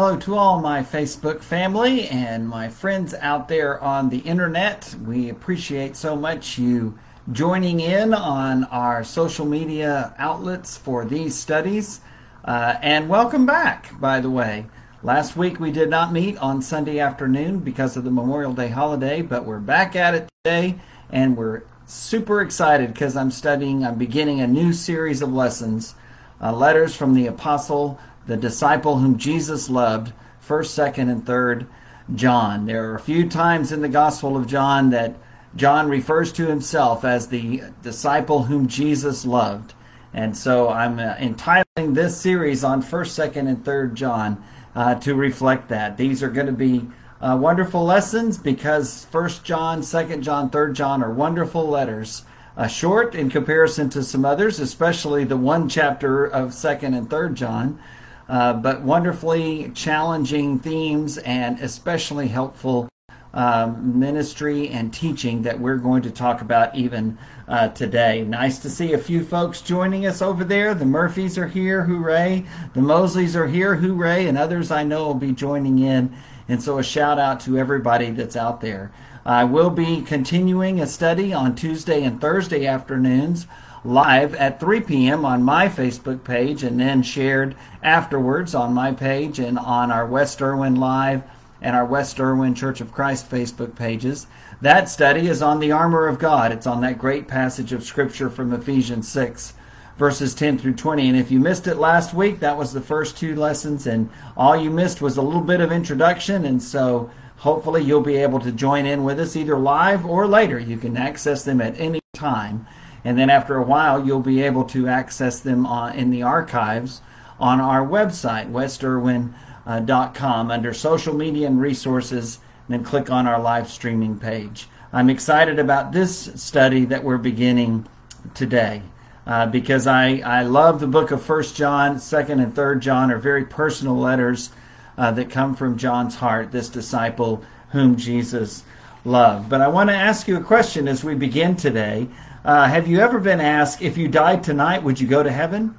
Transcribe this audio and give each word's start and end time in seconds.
Hello 0.00 0.16
to 0.16 0.36
all 0.36 0.60
my 0.60 0.80
Facebook 0.80 1.40
family 1.40 2.06
and 2.06 2.48
my 2.48 2.68
friends 2.68 3.14
out 3.14 3.48
there 3.48 3.82
on 3.82 4.10
the 4.10 4.18
internet. 4.18 4.94
We 5.04 5.28
appreciate 5.28 5.96
so 5.96 6.14
much 6.14 6.56
you 6.56 6.96
joining 7.32 7.80
in 7.80 8.14
on 8.14 8.62
our 8.66 9.02
social 9.02 9.44
media 9.44 10.14
outlets 10.16 10.76
for 10.76 11.04
these 11.04 11.34
studies. 11.34 12.00
Uh, 12.44 12.76
and 12.80 13.08
welcome 13.08 13.44
back, 13.44 13.90
by 14.00 14.20
the 14.20 14.30
way. 14.30 14.66
Last 15.02 15.36
week 15.36 15.58
we 15.58 15.72
did 15.72 15.90
not 15.90 16.12
meet 16.12 16.38
on 16.38 16.62
Sunday 16.62 17.00
afternoon 17.00 17.58
because 17.58 17.96
of 17.96 18.04
the 18.04 18.12
Memorial 18.12 18.52
Day 18.52 18.68
holiday, 18.68 19.20
but 19.20 19.44
we're 19.44 19.58
back 19.58 19.96
at 19.96 20.14
it 20.14 20.28
today 20.44 20.76
and 21.10 21.36
we're 21.36 21.64
super 21.86 22.40
excited 22.40 22.92
because 22.92 23.16
I'm 23.16 23.32
studying, 23.32 23.84
I'm 23.84 23.98
beginning 23.98 24.40
a 24.40 24.46
new 24.46 24.72
series 24.72 25.22
of 25.22 25.32
lessons, 25.32 25.96
uh, 26.40 26.52
letters 26.52 26.94
from 26.94 27.14
the 27.14 27.26
apostle, 27.26 27.98
the 28.28 28.36
disciple 28.36 28.98
whom 28.98 29.18
Jesus 29.18 29.68
loved, 29.68 30.12
1st, 30.46 30.92
2nd, 30.92 31.10
and 31.10 31.24
3rd 31.24 31.66
John. 32.14 32.66
There 32.66 32.90
are 32.90 32.94
a 32.94 33.00
few 33.00 33.28
times 33.28 33.72
in 33.72 33.80
the 33.80 33.88
Gospel 33.88 34.36
of 34.36 34.46
John 34.46 34.90
that 34.90 35.16
John 35.56 35.88
refers 35.88 36.30
to 36.34 36.46
himself 36.46 37.04
as 37.04 37.28
the 37.28 37.62
disciple 37.82 38.44
whom 38.44 38.68
Jesus 38.68 39.24
loved. 39.24 39.74
And 40.12 40.36
so 40.36 40.68
I'm 40.68 40.98
uh, 40.98 41.14
entitling 41.18 41.94
this 41.94 42.20
series 42.20 42.62
on 42.62 42.82
1st, 42.82 43.32
2nd, 43.32 43.48
and 43.48 43.64
3rd 43.64 43.94
John 43.94 44.44
uh, 44.74 44.94
to 44.96 45.14
reflect 45.14 45.68
that. 45.70 45.96
These 45.96 46.22
are 46.22 46.30
going 46.30 46.46
to 46.46 46.52
be 46.52 46.86
uh, 47.22 47.36
wonderful 47.40 47.82
lessons 47.82 48.36
because 48.36 49.06
First 49.06 49.42
John, 49.42 49.82
Second 49.82 50.22
John, 50.22 50.50
Third 50.50 50.74
John 50.74 51.02
are 51.02 51.12
wonderful 51.12 51.66
letters. 51.66 52.24
Uh, 52.56 52.66
short 52.66 53.14
in 53.14 53.30
comparison 53.30 53.88
to 53.88 54.02
some 54.02 54.24
others, 54.24 54.60
especially 54.60 55.24
the 55.24 55.36
one 55.36 55.68
chapter 55.68 56.26
of 56.26 56.52
Second 56.52 56.92
and 56.92 57.08
Third 57.08 57.34
John, 57.34 57.78
uh, 58.28 58.52
but 58.52 58.82
wonderfully 58.82 59.70
challenging 59.74 60.58
themes 60.58 61.18
and 61.18 61.58
especially 61.60 62.28
helpful 62.28 62.88
um, 63.34 63.98
ministry 63.98 64.68
and 64.68 64.92
teaching 64.92 65.42
that 65.42 65.60
we're 65.60 65.76
going 65.76 66.02
to 66.02 66.10
talk 66.10 66.40
about 66.40 66.74
even 66.74 67.18
uh, 67.46 67.68
today. 67.68 68.22
Nice 68.22 68.58
to 68.60 68.70
see 68.70 68.92
a 68.92 68.98
few 68.98 69.24
folks 69.24 69.60
joining 69.60 70.06
us 70.06 70.22
over 70.22 70.44
there. 70.44 70.74
The 70.74 70.86
Murphys 70.86 71.38
are 71.38 71.48
here, 71.48 71.84
hooray! 71.84 72.46
The 72.74 72.80
Mosleys 72.80 73.36
are 73.36 73.48
here, 73.48 73.76
hooray! 73.76 74.26
And 74.26 74.38
others 74.38 74.70
I 74.70 74.82
know 74.82 75.06
will 75.06 75.14
be 75.14 75.32
joining 75.32 75.78
in 75.78 76.16
and 76.48 76.62
so 76.62 76.78
a 76.78 76.82
shout 76.82 77.18
out 77.18 77.40
to 77.40 77.58
everybody 77.58 78.10
that's 78.10 78.36
out 78.36 78.60
there. 78.60 78.90
I 79.24 79.44
will 79.44 79.70
be 79.70 80.00
continuing 80.00 80.80
a 80.80 80.86
study 80.86 81.32
on 81.32 81.54
Tuesday 81.54 82.02
and 82.02 82.20
Thursday 82.20 82.66
afternoons 82.66 83.46
live 83.84 84.34
at 84.34 84.60
3 84.60 84.80
p.m. 84.82 85.24
on 85.24 85.42
my 85.42 85.68
Facebook 85.68 86.24
page 86.24 86.62
and 86.62 86.80
then 86.80 87.02
shared 87.02 87.56
afterwards 87.82 88.54
on 88.54 88.74
my 88.74 88.92
page 88.92 89.38
and 89.38 89.58
on 89.58 89.90
our 89.90 90.06
West 90.06 90.40
Erwin 90.42 90.76
Live 90.76 91.22
and 91.60 91.74
our 91.74 91.84
West 91.84 92.20
Erwin 92.20 92.54
Church 92.54 92.80
of 92.80 92.92
Christ 92.92 93.30
Facebook 93.30 93.74
pages. 93.74 94.26
That 94.60 94.88
study 94.88 95.28
is 95.28 95.42
on 95.42 95.60
the 95.60 95.72
armor 95.72 96.06
of 96.06 96.18
God. 96.18 96.52
It's 96.52 96.66
on 96.66 96.80
that 96.80 96.98
great 96.98 97.28
passage 97.28 97.72
of 97.72 97.84
Scripture 97.84 98.30
from 98.30 98.52
Ephesians 98.52 99.08
6 99.08 99.54
verses 99.98 100.34
10 100.34 100.58
through 100.58 100.74
20. 100.74 101.08
And 101.08 101.18
if 101.18 101.30
you 101.30 101.40
missed 101.40 101.66
it 101.66 101.76
last 101.76 102.14
week, 102.14 102.38
that 102.38 102.56
was 102.56 102.72
the 102.72 102.80
first 102.80 103.18
two 103.18 103.34
lessons, 103.34 103.86
and 103.86 104.08
all 104.36 104.56
you 104.56 104.70
missed 104.70 105.02
was 105.02 105.16
a 105.16 105.22
little 105.22 105.42
bit 105.42 105.60
of 105.60 105.72
introduction. 105.72 106.44
And 106.44 106.62
so 106.62 107.10
hopefully 107.38 107.82
you'll 107.82 108.00
be 108.00 108.16
able 108.16 108.38
to 108.40 108.52
join 108.52 108.86
in 108.86 109.04
with 109.04 109.18
us 109.18 109.36
either 109.36 109.58
live 109.58 110.06
or 110.06 110.26
later. 110.26 110.58
You 110.58 110.78
can 110.78 110.96
access 110.96 111.44
them 111.44 111.60
at 111.60 111.78
any 111.78 112.00
time. 112.14 112.66
And 113.04 113.18
then 113.18 113.30
after 113.30 113.56
a 113.56 113.62
while, 113.62 114.04
you'll 114.04 114.20
be 114.20 114.42
able 114.42 114.64
to 114.64 114.88
access 114.88 115.40
them 115.40 115.66
in 115.94 116.10
the 116.10 116.22
archives 116.22 117.00
on 117.38 117.60
our 117.60 117.86
website, 117.86 118.50
westerwin.com, 118.50 120.50
under 120.50 120.74
social 120.74 121.14
media 121.14 121.46
and 121.46 121.60
resources, 121.60 122.40
and 122.66 122.74
then 122.74 122.84
click 122.84 123.10
on 123.10 123.26
our 123.26 123.40
live 123.40 123.70
streaming 123.70 124.18
page. 124.18 124.68
I'm 124.92 125.10
excited 125.10 125.58
about 125.58 125.92
this 125.92 126.30
study 126.34 126.84
that 126.86 127.04
we're 127.04 127.18
beginning 127.18 127.86
today 128.34 128.82
uh, 129.26 129.46
because 129.46 129.86
I, 129.86 130.18
I 130.18 130.42
love 130.42 130.80
the 130.80 130.86
book 130.86 131.10
of 131.10 131.22
First 131.22 131.54
John, 131.54 131.98
Second 131.98 132.40
and 132.40 132.54
Third 132.54 132.80
John 132.80 133.12
are 133.12 133.18
very 133.18 133.44
personal 133.44 133.96
letters 133.96 134.50
uh, 134.96 135.10
that 135.12 135.30
come 135.30 135.54
from 135.54 135.76
John's 135.76 136.16
heart, 136.16 136.50
this 136.50 136.70
disciple 136.70 137.44
whom 137.70 137.96
Jesus 137.96 138.64
loved. 139.04 139.50
But 139.50 139.60
I 139.60 139.68
want 139.68 139.90
to 139.90 139.94
ask 139.94 140.26
you 140.26 140.38
a 140.38 140.42
question 140.42 140.88
as 140.88 141.04
we 141.04 141.14
begin 141.14 141.56
today. 141.56 142.08
Uh, 142.48 142.66
have 142.66 142.88
you 142.88 142.98
ever 143.00 143.18
been 143.18 143.42
asked 143.42 143.82
if 143.82 143.98
you 143.98 144.08
died 144.08 144.42
tonight, 144.42 144.82
would 144.82 144.98
you 144.98 145.06
go 145.06 145.22
to 145.22 145.30
heaven? 145.30 145.76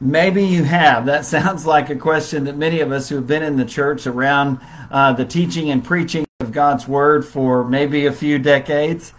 Maybe 0.00 0.44
you 0.44 0.64
have. 0.64 1.06
That 1.06 1.24
sounds 1.36 1.64
like 1.64 1.88
a 1.88 1.94
question 1.94 2.42
that 2.42 2.56
many 2.56 2.80
of 2.80 2.90
us 2.90 3.08
who 3.08 3.14
have 3.14 3.26
been 3.28 3.44
in 3.44 3.56
the 3.56 3.64
church 3.64 4.04
around 4.04 4.58
uh, 4.90 5.12
the 5.12 5.24
teaching 5.24 5.70
and 5.70 5.84
preaching 5.84 6.26
of 6.40 6.50
God's 6.50 6.88
Word 6.88 7.24
for 7.24 7.62
maybe 7.62 8.04
a 8.04 8.10
few 8.10 8.40
decades 8.40 9.12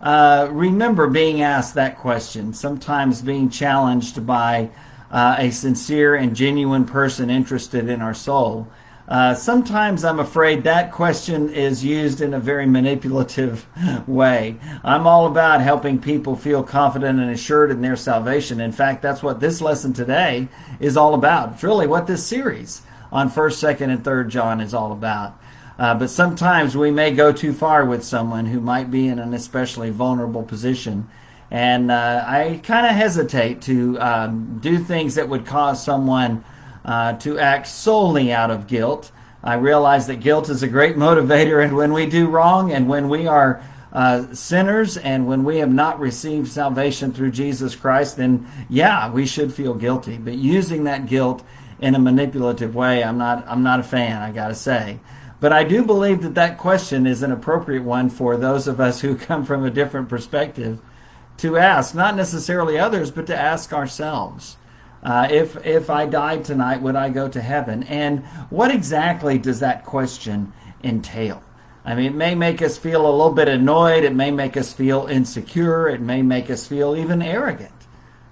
uh, 0.00 0.46
remember 0.52 1.08
being 1.08 1.42
asked 1.42 1.74
that 1.74 1.98
question, 1.98 2.54
sometimes 2.54 3.20
being 3.20 3.50
challenged 3.50 4.24
by 4.24 4.70
uh, 5.10 5.34
a 5.38 5.50
sincere 5.50 6.14
and 6.14 6.36
genuine 6.36 6.84
person 6.84 7.30
interested 7.30 7.88
in 7.88 8.00
our 8.00 8.14
soul. 8.14 8.68
Uh, 9.12 9.34
sometimes 9.34 10.06
I'm 10.06 10.18
afraid 10.18 10.62
that 10.62 10.90
question 10.90 11.50
is 11.50 11.84
used 11.84 12.22
in 12.22 12.32
a 12.32 12.40
very 12.40 12.64
manipulative 12.64 13.66
way. 14.08 14.56
I'm 14.82 15.06
all 15.06 15.26
about 15.26 15.60
helping 15.60 16.00
people 16.00 16.34
feel 16.34 16.62
confident 16.62 17.20
and 17.20 17.30
assured 17.30 17.70
in 17.70 17.82
their 17.82 17.94
salvation. 17.94 18.58
In 18.58 18.72
fact, 18.72 19.02
that's 19.02 19.22
what 19.22 19.38
this 19.38 19.60
lesson 19.60 19.92
today 19.92 20.48
is 20.80 20.96
all 20.96 21.12
about. 21.12 21.52
It's 21.52 21.62
really 21.62 21.86
what 21.86 22.06
this 22.06 22.26
series 22.26 22.80
on 23.12 23.28
1st, 23.28 23.76
2nd, 23.76 23.92
and 23.92 24.02
3rd 24.02 24.28
John 24.28 24.62
is 24.62 24.72
all 24.72 24.92
about. 24.92 25.38
Uh, 25.78 25.94
but 25.94 26.08
sometimes 26.08 26.74
we 26.74 26.90
may 26.90 27.12
go 27.12 27.34
too 27.34 27.52
far 27.52 27.84
with 27.84 28.02
someone 28.02 28.46
who 28.46 28.60
might 28.62 28.90
be 28.90 29.08
in 29.08 29.18
an 29.18 29.34
especially 29.34 29.90
vulnerable 29.90 30.42
position. 30.42 31.06
And 31.50 31.90
uh, 31.90 32.24
I 32.26 32.62
kind 32.62 32.86
of 32.86 32.92
hesitate 32.92 33.60
to 33.62 34.00
um, 34.00 34.58
do 34.62 34.78
things 34.78 35.16
that 35.16 35.28
would 35.28 35.44
cause 35.44 35.84
someone 35.84 36.44
uh, 36.84 37.14
to 37.14 37.38
act 37.38 37.66
solely 37.66 38.32
out 38.32 38.50
of 38.50 38.66
guilt. 38.66 39.12
I 39.42 39.54
realize 39.54 40.06
that 40.06 40.20
guilt 40.20 40.48
is 40.48 40.62
a 40.62 40.68
great 40.68 40.96
motivator, 40.96 41.62
and 41.62 41.76
when 41.76 41.92
we 41.92 42.06
do 42.06 42.28
wrong 42.28 42.72
and 42.72 42.88
when 42.88 43.08
we 43.08 43.26
are 43.26 43.62
uh, 43.92 44.32
sinners 44.34 44.96
and 44.96 45.26
when 45.26 45.44
we 45.44 45.58
have 45.58 45.72
not 45.72 46.00
received 46.00 46.48
salvation 46.48 47.12
through 47.12 47.30
Jesus 47.30 47.76
Christ, 47.76 48.16
then 48.16 48.46
yeah, 48.68 49.10
we 49.10 49.26
should 49.26 49.52
feel 49.52 49.74
guilty. 49.74 50.16
But 50.16 50.34
using 50.34 50.84
that 50.84 51.06
guilt 51.06 51.42
in 51.80 51.94
a 51.94 51.98
manipulative 51.98 52.74
way, 52.74 53.02
I'm 53.02 53.18
not, 53.18 53.46
I'm 53.46 53.62
not 53.62 53.80
a 53.80 53.84
fan, 53.84 54.22
I 54.22 54.32
gotta 54.32 54.54
say. 54.54 55.00
But 55.40 55.52
I 55.52 55.64
do 55.64 55.84
believe 55.84 56.22
that 56.22 56.36
that 56.36 56.56
question 56.56 57.04
is 57.06 57.22
an 57.22 57.32
appropriate 57.32 57.82
one 57.82 58.08
for 58.08 58.36
those 58.36 58.68
of 58.68 58.80
us 58.80 59.00
who 59.00 59.16
come 59.16 59.44
from 59.44 59.64
a 59.64 59.70
different 59.70 60.08
perspective 60.08 60.80
to 61.38 61.56
ask, 61.56 61.94
not 61.94 62.14
necessarily 62.14 62.78
others, 62.78 63.10
but 63.10 63.26
to 63.26 63.36
ask 63.36 63.72
ourselves. 63.72 64.56
Uh, 65.02 65.26
if 65.30 65.64
if 65.66 65.90
I 65.90 66.06
died 66.06 66.44
tonight, 66.44 66.80
would 66.80 66.96
I 66.96 67.08
go 67.08 67.28
to 67.28 67.40
heaven? 67.40 67.82
And 67.84 68.24
what 68.50 68.70
exactly 68.70 69.38
does 69.38 69.60
that 69.60 69.84
question 69.84 70.52
entail? 70.82 71.42
I 71.84 71.96
mean, 71.96 72.06
it 72.06 72.14
may 72.14 72.36
make 72.36 72.62
us 72.62 72.78
feel 72.78 73.04
a 73.04 73.10
little 73.10 73.32
bit 73.32 73.48
annoyed. 73.48 74.04
It 74.04 74.14
may 74.14 74.30
make 74.30 74.56
us 74.56 74.72
feel 74.72 75.06
insecure. 75.06 75.88
It 75.88 76.00
may 76.00 76.22
make 76.22 76.48
us 76.48 76.66
feel 76.66 76.94
even 76.96 77.20
arrogant 77.20 77.72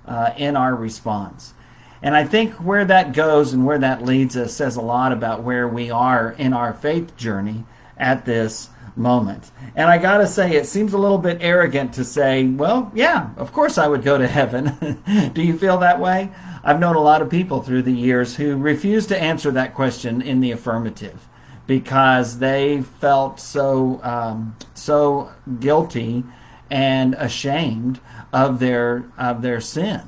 uh, 0.06 0.32
in 0.36 0.56
our 0.56 0.76
response. 0.76 1.54
And 2.02 2.14
I 2.14 2.24
think 2.24 2.54
where 2.54 2.84
that 2.84 3.12
goes 3.12 3.52
and 3.52 3.66
where 3.66 3.78
that 3.78 4.04
leads 4.04 4.36
us 4.36 4.54
says 4.54 4.76
a 4.76 4.80
lot 4.80 5.12
about 5.12 5.42
where 5.42 5.68
we 5.68 5.90
are 5.90 6.30
in 6.30 6.52
our 6.52 6.72
faith 6.72 7.16
journey 7.16 7.64
at 7.98 8.24
this 8.24 8.70
moment. 8.96 9.50
And 9.74 9.90
I 9.90 9.98
got 9.98 10.18
to 10.18 10.26
say, 10.26 10.56
it 10.56 10.66
seems 10.66 10.92
a 10.92 10.98
little 10.98 11.18
bit 11.18 11.38
arrogant 11.40 11.92
to 11.94 12.04
say, 12.04 12.46
well, 12.46 12.90
yeah, 12.94 13.30
of 13.36 13.52
course 13.52 13.78
I 13.78 13.88
would 13.88 14.02
go 14.02 14.18
to 14.18 14.26
heaven. 14.26 15.02
Do 15.34 15.42
you 15.42 15.56
feel 15.56 15.78
that 15.78 16.00
way? 16.00 16.30
I've 16.62 16.80
known 16.80 16.96
a 16.96 17.02
lot 17.02 17.22
of 17.22 17.30
people 17.30 17.62
through 17.62 17.82
the 17.82 17.92
years 17.92 18.36
who 18.36 18.56
refused 18.56 19.08
to 19.08 19.20
answer 19.20 19.50
that 19.52 19.74
question 19.74 20.20
in 20.20 20.40
the 20.40 20.50
affirmative 20.50 21.26
because 21.66 22.38
they 22.38 22.82
felt 22.82 23.38
so 23.38 24.00
um, 24.02 24.56
so 24.74 25.30
guilty 25.60 26.24
and 26.70 27.14
ashamed 27.14 28.00
of 28.32 28.58
their 28.58 29.04
of 29.16 29.42
their 29.42 29.60
sin. 29.60 30.02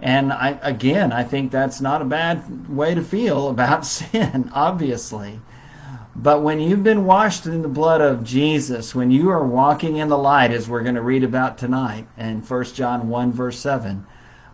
And 0.00 0.32
I, 0.32 0.58
again, 0.62 1.12
I 1.12 1.22
think 1.22 1.50
that's 1.50 1.80
not 1.80 2.02
a 2.02 2.04
bad 2.04 2.68
way 2.68 2.94
to 2.94 3.02
feel 3.02 3.48
about 3.48 3.86
sin, 3.86 4.50
obviously. 4.54 5.40
But 6.16 6.42
when 6.42 6.60
you've 6.60 6.84
been 6.84 7.06
washed 7.06 7.44
in 7.44 7.62
the 7.62 7.68
blood 7.68 8.00
of 8.00 8.22
Jesus, 8.22 8.94
when 8.94 9.10
you 9.10 9.30
are 9.30 9.44
walking 9.44 9.96
in 9.96 10.08
the 10.08 10.18
light, 10.18 10.52
as 10.52 10.68
we're 10.68 10.82
going 10.82 10.94
to 10.94 11.02
read 11.02 11.24
about 11.24 11.58
tonight 11.58 12.06
in 12.16 12.40
1 12.40 12.64
John 12.66 13.08
1, 13.08 13.32
verse 13.32 13.58
7, 13.58 14.06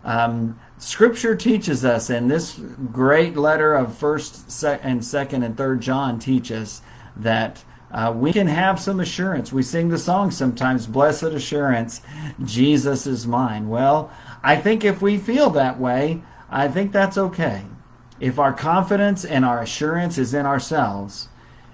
um, 0.03 0.59
Scripture 0.79 1.35
teaches 1.35 1.85
us, 1.85 2.09
and 2.09 2.31
this 2.31 2.59
great 2.91 3.37
letter 3.37 3.75
of 3.75 3.89
1st 3.89 4.79
and 4.81 5.01
2nd 5.01 5.45
and 5.45 5.55
3rd 5.55 5.79
John 5.79 6.17
teach 6.17 6.51
us 6.51 6.81
that 7.15 7.63
uh, 7.91 8.11
we 8.15 8.33
can 8.33 8.47
have 8.47 8.79
some 8.79 8.99
assurance. 8.99 9.53
We 9.53 9.61
sing 9.61 9.89
the 9.89 9.99
song 9.99 10.31
sometimes, 10.31 10.87
Blessed 10.87 11.23
Assurance, 11.23 12.01
Jesus 12.43 13.05
is 13.05 13.27
mine. 13.27 13.69
Well, 13.69 14.11
I 14.41 14.55
think 14.55 14.83
if 14.83 15.01
we 15.01 15.19
feel 15.19 15.51
that 15.51 15.79
way, 15.79 16.23
I 16.49 16.67
think 16.67 16.91
that's 16.91 17.17
okay. 17.17 17.65
If 18.19 18.39
our 18.39 18.53
confidence 18.53 19.23
and 19.23 19.45
our 19.45 19.61
assurance 19.61 20.17
is 20.17 20.33
in 20.33 20.47
ourselves 20.47 21.27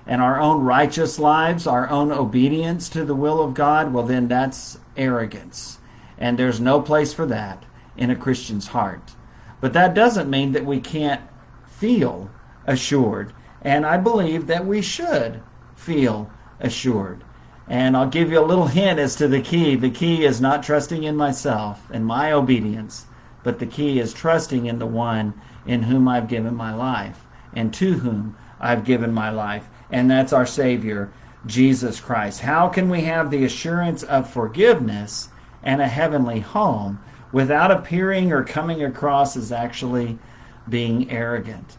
and 0.07 0.21
our 0.21 0.39
own 0.39 0.63
righteous 0.63 1.19
lives, 1.19 1.67
our 1.67 1.89
own 1.89 2.11
obedience 2.11 2.87
to 2.89 3.03
the 3.03 3.15
will 3.15 3.41
of 3.41 3.53
God, 3.53 3.93
well, 3.93 4.05
then 4.05 4.27
that's 4.27 4.79
arrogance. 4.95 5.79
And 6.17 6.39
there's 6.39 6.61
no 6.61 6.81
place 6.81 7.13
for 7.13 7.25
that 7.25 7.65
in 7.97 8.09
a 8.09 8.15
Christian's 8.15 8.67
heart. 8.67 9.11
But 9.59 9.73
that 9.73 9.93
doesn't 9.93 10.29
mean 10.29 10.53
that 10.53 10.65
we 10.65 10.79
can't 10.79 11.21
feel 11.67 12.31
assured. 12.65 13.33
And 13.61 13.85
I 13.85 13.97
believe 13.97 14.47
that 14.47 14.65
we 14.65 14.81
should 14.81 15.41
feel 15.75 16.31
assured. 16.59 17.23
And 17.67 17.97
I'll 17.97 18.07
give 18.07 18.31
you 18.31 18.39
a 18.39 18.45
little 18.45 18.67
hint 18.67 18.99
as 18.99 19.15
to 19.17 19.27
the 19.27 19.41
key. 19.41 19.75
The 19.75 19.89
key 19.89 20.23
is 20.23 20.39
not 20.39 20.63
trusting 20.63 21.03
in 21.03 21.17
myself 21.17 21.89
and 21.91 22.05
my 22.05 22.31
obedience, 22.31 23.07
but 23.43 23.59
the 23.59 23.65
key 23.65 23.99
is 23.99 24.13
trusting 24.13 24.65
in 24.65 24.79
the 24.79 24.87
one 24.87 25.33
in 25.65 25.83
whom 25.83 26.07
I've 26.07 26.29
given 26.29 26.55
my 26.55 26.73
life 26.73 27.25
and 27.53 27.73
to 27.73 27.95
whom 27.95 28.37
I've 28.59 28.85
given 28.85 29.13
my 29.13 29.29
life. 29.29 29.67
And 29.89 30.09
that's 30.09 30.33
our 30.33 30.45
Savior, 30.45 31.11
Jesus 31.45 31.99
Christ. 31.99 32.41
How 32.41 32.67
can 32.67 32.89
we 32.89 33.01
have 33.01 33.31
the 33.31 33.43
assurance 33.43 34.03
of 34.03 34.29
forgiveness 34.29 35.29
and 35.63 35.81
a 35.81 35.87
heavenly 35.87 36.41
home 36.41 36.99
without 37.31 37.71
appearing 37.71 38.31
or 38.31 38.43
coming 38.43 38.83
across 38.83 39.37
as 39.37 39.51
actually 39.51 40.19
being 40.67 41.09
arrogant? 41.09 41.77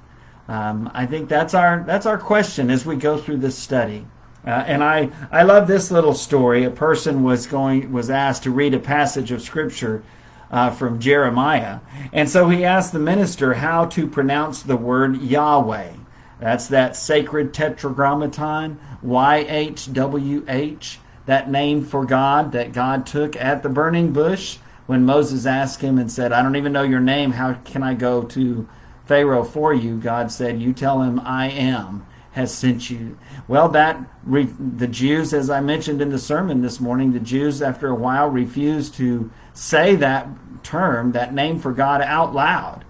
Um, 0.48 0.90
I 0.94 1.04
think 1.04 1.28
that's 1.28 1.52
our 1.52 1.84
that's 1.86 2.06
our 2.06 2.16
question 2.16 2.70
as 2.70 2.86
we 2.86 2.96
go 2.96 3.18
through 3.18 3.36
this 3.38 3.58
study. 3.58 4.06
Uh, 4.46 4.64
and 4.66 4.82
I, 4.82 5.10
I 5.30 5.42
love 5.42 5.68
this 5.68 5.90
little 5.90 6.14
story. 6.14 6.64
A 6.64 6.70
person 6.70 7.22
was 7.22 7.46
going 7.46 7.92
was 7.92 8.08
asked 8.08 8.44
to 8.44 8.50
read 8.50 8.72
a 8.72 8.78
passage 8.78 9.30
of 9.30 9.42
scripture 9.42 10.02
uh, 10.50 10.70
from 10.70 11.00
Jeremiah, 11.00 11.80
and 12.14 12.30
so 12.30 12.48
he 12.48 12.64
asked 12.64 12.94
the 12.94 12.98
minister 12.98 13.54
how 13.54 13.84
to 13.86 14.06
pronounce 14.06 14.62
the 14.62 14.76
word 14.76 15.20
Yahweh. 15.20 15.92
That's 16.40 16.66
that 16.68 16.96
sacred 16.96 17.52
tetragrammaton, 17.52 18.78
Y 19.02 19.46
H 19.48 19.92
W 19.92 20.44
H, 20.48 21.00
that 21.26 21.50
name 21.50 21.84
for 21.84 22.04
God 22.04 22.52
that 22.52 22.72
God 22.72 23.06
took 23.06 23.36
at 23.36 23.62
the 23.62 23.68
burning 23.68 24.12
bush 24.12 24.58
when 24.86 25.04
Moses 25.04 25.46
asked 25.46 25.82
him 25.82 25.98
and 25.98 26.10
said, 26.10 26.32
"I 26.32 26.42
don't 26.42 26.56
even 26.56 26.72
know 26.72 26.82
your 26.82 27.00
name. 27.00 27.32
How 27.32 27.54
can 27.64 27.82
I 27.82 27.94
go 27.94 28.22
to 28.22 28.68
Pharaoh 29.04 29.44
for 29.44 29.74
you?" 29.74 29.98
God 29.98 30.30
said, 30.30 30.60
"You 30.60 30.72
tell 30.72 31.02
him 31.02 31.20
I 31.24 31.48
am." 31.48 32.04
has 32.32 32.54
sent 32.54 32.88
you. 32.88 33.18
Well, 33.48 33.68
that 33.70 33.98
the 34.24 34.86
Jews, 34.86 35.34
as 35.34 35.50
I 35.50 35.60
mentioned 35.60 36.00
in 36.00 36.10
the 36.10 36.20
sermon 36.20 36.62
this 36.62 36.78
morning, 36.78 37.12
the 37.12 37.18
Jews 37.18 37.60
after 37.60 37.88
a 37.88 37.96
while 37.96 38.28
refused 38.28 38.94
to 38.94 39.30
say 39.52 39.96
that 39.96 40.28
term, 40.62 41.10
that 41.12 41.34
name 41.34 41.58
for 41.58 41.72
God 41.72 42.00
out 42.00 42.32
loud. 42.32 42.84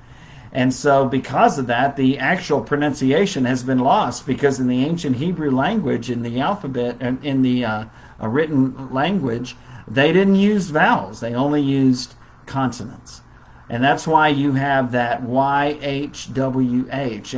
And 0.53 0.73
so, 0.73 1.07
because 1.07 1.59
of 1.59 1.67
that, 1.67 1.97
the 1.97 2.19
actual 2.19 2.63
pronunciation 2.63 3.45
has 3.45 3.63
been 3.63 3.81
lost 3.81 4.27
because 4.27 4.59
in 4.59 4.67
the 4.67 4.85
ancient 4.85 5.17
Hebrew 5.17 5.51
language, 5.51 6.11
in 6.11 6.23
the 6.23 6.41
alphabet, 6.41 7.01
in 7.01 7.43
the 7.43 7.65
uh, 7.65 7.85
written 8.21 8.93
language, 8.93 9.57
they 9.87 10.13
didn't 10.13 10.37
use 10.37 10.71
vowels, 10.71 11.21
they 11.21 11.35
only 11.35 11.61
used 11.63 12.15
consonants. 12.47 13.23
And 13.71 13.85
that's 13.85 14.07
why 14.07 14.29
you 14.29 14.55
have 14.55 14.93
that 14.93 15.23
YHWH. 15.23 16.19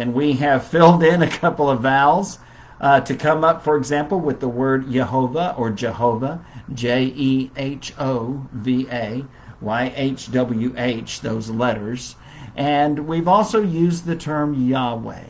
And 0.00 0.14
we 0.14 0.34
have 0.34 0.64
filled 0.64 1.02
in 1.02 1.22
a 1.22 1.30
couple 1.30 1.68
of 1.68 1.80
vowels 1.80 2.38
uh, 2.80 3.00
to 3.00 3.16
come 3.16 3.42
up, 3.44 3.64
for 3.64 3.76
example, 3.76 4.20
with 4.20 4.38
the 4.40 4.48
word 4.48 4.90
Jehovah 4.90 5.54
or 5.58 5.70
Jehovah, 5.70 6.44
J 6.72 7.12
E 7.14 7.50
H 7.56 7.92
O 7.98 8.46
V 8.52 8.86
A, 8.90 9.24
Y 9.60 9.92
H 9.96 10.30
W 10.30 10.72
H, 10.76 11.20
those 11.20 11.50
letters. 11.50 12.14
And 12.56 13.06
we've 13.06 13.29
also 13.29 13.62
used 13.62 14.06
the 14.06 14.17
term 14.17 14.69
Yahweh, 14.69 15.26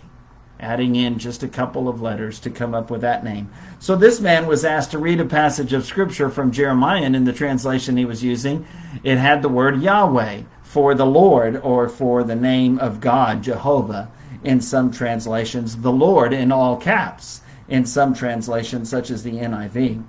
adding 0.59 0.97
in 0.97 1.19
just 1.19 1.43
a 1.43 1.49
couple 1.49 1.89
of 1.89 2.03
letters 2.03 2.39
to 2.41 2.51
come 2.51 2.75
up 2.75 2.91
with 2.91 3.01
that 3.03 3.25
name. 3.25 3.51
So 3.79 3.97
this 3.97 4.21
man 4.21 4.47
was 4.47 4.65
asked 4.65 4.91
to 4.93 4.99
read 4.99 5.21
a 5.21 5.25
passage 5.25 5.73
of 5.73 5.85
scripture 5.85 6.31
from 6.31 6.53
Jeremiah, 6.53 7.03
and 7.03 7.17
in 7.17 7.25
the 7.25 7.33
translation 7.33 7.97
he 7.97 8.05
was 8.05 8.25
using, 8.25 8.67
it 9.03 9.19
had 9.19 9.43
the 9.43 9.49
word 9.49 9.83
Yahweh 9.83 10.43
for 10.63 10.95
the 10.95 11.07
Lord 11.07 11.57
or 11.57 11.89
for 11.89 12.23
the 12.23 12.37
name 12.37 12.79
of 12.79 13.01
God, 13.01 13.43
Jehovah, 13.43 14.11
in 14.45 14.61
some 14.61 14.93
translations, 14.93 15.79
the 15.79 15.93
Lord 15.93 16.33
in 16.33 16.53
all 16.53 16.77
caps, 16.77 17.41
in 17.69 17.85
some 17.85 18.15
translations, 18.15 18.89
such 18.89 19.11
as 19.11 19.23
the 19.23 19.33
NIV. 19.33 20.05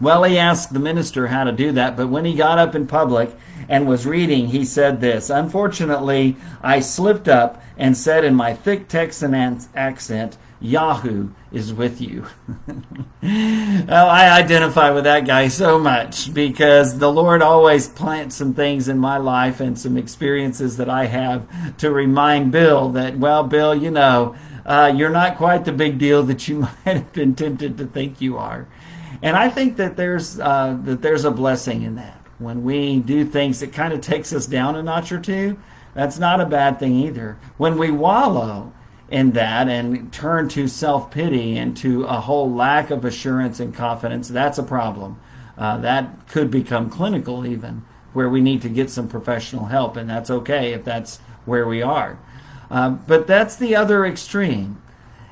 Well, 0.00 0.24
he 0.24 0.38
asked 0.38 0.72
the 0.72 0.78
minister 0.78 1.26
how 1.26 1.44
to 1.44 1.52
do 1.52 1.72
that, 1.72 1.96
but 1.96 2.08
when 2.08 2.24
he 2.24 2.34
got 2.34 2.58
up 2.58 2.74
in 2.74 2.86
public 2.86 3.36
and 3.68 3.86
was 3.86 4.06
reading, 4.06 4.48
he 4.48 4.64
said 4.64 5.00
this 5.00 5.28
Unfortunately, 5.28 6.36
I 6.62 6.80
slipped 6.80 7.28
up 7.28 7.62
and 7.76 7.96
said 7.96 8.24
in 8.24 8.34
my 8.34 8.54
thick 8.54 8.88
Texan 8.88 9.34
accent, 9.74 10.38
Yahoo 10.60 11.30
is 11.50 11.72
with 11.72 12.00
you. 12.00 12.26
well, 13.22 14.08
I 14.08 14.30
identify 14.38 14.90
with 14.90 15.04
that 15.04 15.26
guy 15.26 15.48
so 15.48 15.78
much 15.78 16.32
because 16.34 16.98
the 16.98 17.10
Lord 17.10 17.40
always 17.40 17.88
plants 17.88 18.36
some 18.36 18.52
things 18.52 18.86
in 18.88 18.98
my 18.98 19.16
life 19.16 19.60
and 19.60 19.78
some 19.78 19.96
experiences 19.96 20.76
that 20.76 20.90
I 20.90 21.06
have 21.06 21.76
to 21.78 21.90
remind 21.90 22.52
Bill 22.52 22.90
that, 22.90 23.18
well, 23.18 23.42
Bill, 23.42 23.74
you 23.74 23.90
know, 23.90 24.36
uh, 24.66 24.92
you're 24.94 25.08
not 25.08 25.38
quite 25.38 25.64
the 25.64 25.72
big 25.72 25.98
deal 25.98 26.22
that 26.24 26.46
you 26.46 26.58
might 26.84 26.96
have 26.96 27.12
been 27.12 27.34
tempted 27.34 27.78
to 27.78 27.86
think 27.86 28.20
you 28.20 28.36
are. 28.36 28.68
And 29.22 29.36
I 29.36 29.48
think 29.48 29.76
that 29.76 29.96
there's 29.96 30.40
uh, 30.40 30.78
that 30.84 31.02
there's 31.02 31.24
a 31.24 31.30
blessing 31.30 31.82
in 31.82 31.96
that 31.96 32.20
when 32.38 32.64
we 32.64 32.98
do 33.00 33.24
things 33.24 33.60
that 33.60 33.72
kind 33.72 33.92
of 33.92 34.00
takes 34.00 34.32
us 34.32 34.46
down 34.46 34.74
a 34.74 34.82
notch 34.82 35.12
or 35.12 35.20
two. 35.20 35.58
That's 35.94 36.18
not 36.18 36.40
a 36.40 36.46
bad 36.46 36.78
thing 36.78 36.94
either. 36.94 37.38
When 37.56 37.76
we 37.76 37.90
wallow 37.90 38.72
in 39.10 39.32
that 39.32 39.68
and 39.68 40.12
turn 40.12 40.48
to 40.50 40.68
self 40.68 41.10
pity 41.10 41.56
and 41.56 41.76
to 41.78 42.04
a 42.04 42.20
whole 42.20 42.50
lack 42.50 42.90
of 42.90 43.04
assurance 43.04 43.60
and 43.60 43.74
confidence, 43.74 44.28
that's 44.28 44.58
a 44.58 44.62
problem. 44.62 45.20
Uh, 45.58 45.76
that 45.78 46.26
could 46.28 46.50
become 46.50 46.88
clinical, 46.88 47.44
even, 47.44 47.84
where 48.14 48.28
we 48.28 48.40
need 48.40 48.62
to 48.62 48.68
get 48.68 48.88
some 48.88 49.08
professional 49.08 49.66
help, 49.66 49.96
and 49.96 50.08
that's 50.08 50.30
okay 50.30 50.72
if 50.72 50.84
that's 50.84 51.18
where 51.44 51.66
we 51.66 51.82
are. 51.82 52.18
Uh, 52.70 52.90
but 52.90 53.26
that's 53.26 53.56
the 53.56 53.76
other 53.76 54.06
extreme. 54.06 54.80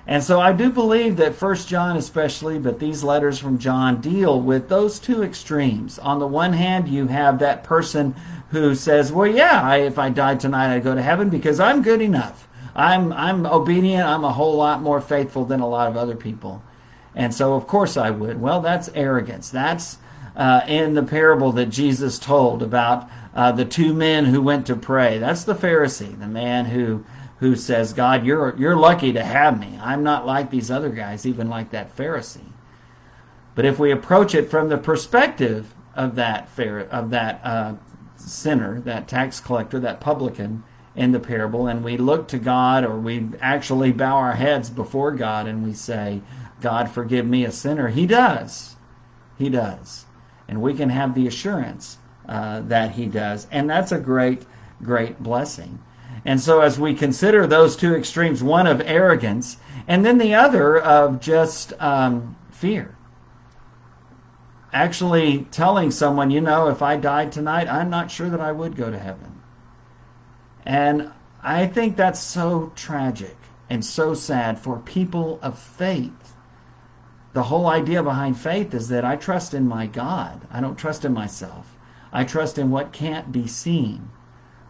And 0.09 0.25
so 0.25 0.41
I 0.41 0.55
do 0.55 0.71
believe 0.71 1.19
that 1.19 1.35
First 1.35 1.69
John, 1.69 1.95
especially, 1.95 2.59
but 2.59 2.81
these 2.81 3.05
letters 3.05 3.39
from 3.39 3.59
John 3.59 4.01
deal 4.01 4.41
with 4.41 4.71
those 4.71 4.99
two 4.99 5.23
extremes. 5.23 5.99
On 5.99 6.19
the 6.19 6.27
one 6.27 6.55
hand, 6.55 6.89
you 6.89 7.09
have 7.09 7.39
that 7.39 7.63
person 7.63 8.17
who 8.51 8.75
says, 8.75 9.13
"Well, 9.13 9.27
yeah, 9.27 9.61
I, 9.63 9.77
if 9.77 9.99
I 9.99 10.09
died 10.09 10.41
tonight, 10.41 10.75
I'd 10.75 10.83
go 10.83 10.95
to 10.95 11.03
heaven 11.03 11.29
because 11.29 11.61
I'm 11.61 11.83
good 11.83 12.01
enough." 12.01 12.49
I'm 12.75 13.13
I'm 13.13 13.45
obedient. 13.45 14.07
I'm 14.07 14.25
a 14.25 14.33
whole 14.33 14.57
lot 14.57 14.81
more 14.81 15.01
faithful 15.03 15.45
than 15.45 15.61
a 15.61 15.69
lot 15.69 15.89
of 15.89 15.97
other 15.97 16.17
people, 16.17 16.63
and 17.15 17.35
so 17.35 17.55
of 17.55 17.67
course 17.67 17.99
I 17.99 18.11
would. 18.11 18.41
Well, 18.41 18.63
that's 18.63 18.89
arrogance. 18.95 19.51
That's 19.51 19.99
uh, 20.37 20.63
in 20.67 20.95
the 20.95 21.03
parable 21.03 21.53
that 21.53 21.67
Jesus 21.67 22.19
told 22.19 22.63
about 22.63 23.11
uh, 23.35 23.53
the 23.53 23.65
two 23.65 23.93
men 23.93 24.27
who 24.27 24.41
went 24.41 24.67
to 24.69 24.77
pray. 24.77 25.19
That's 25.19 25.45
the 25.45 25.55
Pharisee, 25.55 26.19
the 26.19 26.29
man 26.29 26.67
who 26.67 27.05
who 27.41 27.57
says, 27.57 27.93
"God, 27.93 28.25
you're 28.25 28.55
you're 28.59 28.77
lucky 28.77 29.13
to 29.13 29.25
have 29.25 29.59
me. 29.59 29.79
I'm 29.83 30.03
not 30.03 30.27
like 30.27 30.51
these 30.51 30.71
other 30.71 30.91
guys, 30.91 31.27
even 31.27 31.49
like 31.49 31.71
that 31.71 31.97
Pharisee." 31.97 32.53
But 33.55 33.65
if 33.65 33.79
we 33.79 33.91
approach 33.91 34.35
it 34.35 34.51
from 34.51 34.69
the 34.69 34.79
perspective 34.79 35.75
of 35.95 36.15
that 36.17 36.49
of 36.59 37.11
that 37.11 37.41
uh, 37.45 37.75
sinner, 38.17 38.81
that 38.81 39.09
tax 39.09 39.41
collector, 39.41 39.81
that 39.81 40.01
publican, 40.01 40.65
in 40.99 41.13
the 41.13 41.21
parable 41.21 41.69
and 41.69 41.85
we 41.85 41.97
look 41.97 42.27
to 42.27 42.39
God 42.39 42.85
or 42.85 42.99
we 42.99 43.29
actually 43.41 43.93
bow 43.93 44.17
our 44.17 44.33
heads 44.33 44.69
before 44.69 45.13
God 45.13 45.47
and 45.47 45.63
we 45.63 45.73
say, 45.73 46.23
God, 46.61 46.91
forgive 46.91 47.25
me 47.25 47.45
a 47.45 47.53
sinner, 47.53 47.89
He 47.89 48.05
does. 48.05 48.75
He 49.39 49.49
does. 49.49 50.07
And 50.49 50.61
we 50.61 50.75
can 50.75 50.91
have 50.91 51.15
the 51.15 51.29
assurance 51.29 51.99
uh, 52.29 52.63
that 52.63 52.93
He 52.93 53.07
does. 53.07 53.47
And 53.53 53.71
that's 53.71 53.93
a 53.93 54.01
great, 54.01 54.45
great 54.83 55.23
blessing. 55.23 55.79
And 56.25 56.41
so, 56.41 56.61
as 56.61 56.79
we 56.79 56.95
consider 56.95 57.47
those 57.47 57.77
two 57.77 57.95
extremes, 57.95 58.43
one 58.43 58.67
of 58.67 58.81
arrogance 58.85 59.59
and 59.89 60.05
then 60.05 60.19
the 60.19 60.35
other 60.35 60.79
of 60.79 61.19
just 61.19 61.73
um, 61.81 62.37
fear, 62.51 62.95
actually 64.71 65.47
telling 65.51 65.91
someone, 65.91 66.31
you 66.31 66.43
know, 66.43 66.69
if 66.69 66.83
I 66.83 66.97
died 66.99 67.33
tonight, 67.33 67.67
I'm 67.69 67.89
not 67.89 68.11
sure 68.11 68.29
that 68.29 68.41
I 68.41 68.53
would 68.53 68.77
go 68.77 68.91
to 68.91 68.99
heaven. 68.99 69.41
And 70.67 71.13
I 71.43 71.67
think 71.67 71.97
that's 71.97 72.21
so 72.21 72.71
tragic 72.77 73.39
and 73.71 73.83
so 73.83 74.13
sad 74.13 74.59
for 74.59 74.79
people 74.79 75.39
of 75.41 75.59
faith. 75.59 76.35
The 77.33 77.45
whole 77.45 77.67
idea 77.67 78.03
behind 78.03 78.39
faith 78.39 78.75
is 78.75 78.89
that 78.89 79.07
I 79.07 79.17
trust 79.17 79.55
in 79.55 79.67
my 79.67 79.87
God. 79.87 80.47
I 80.51 80.61
don't 80.61 80.77
trust 80.77 81.05
in 81.05 81.15
myself. 81.15 81.77
I 82.13 82.25
trust 82.25 82.59
in 82.59 82.71
what 82.71 82.93
can't 82.93 83.33
be 83.33 83.47
seen. 83.47 84.11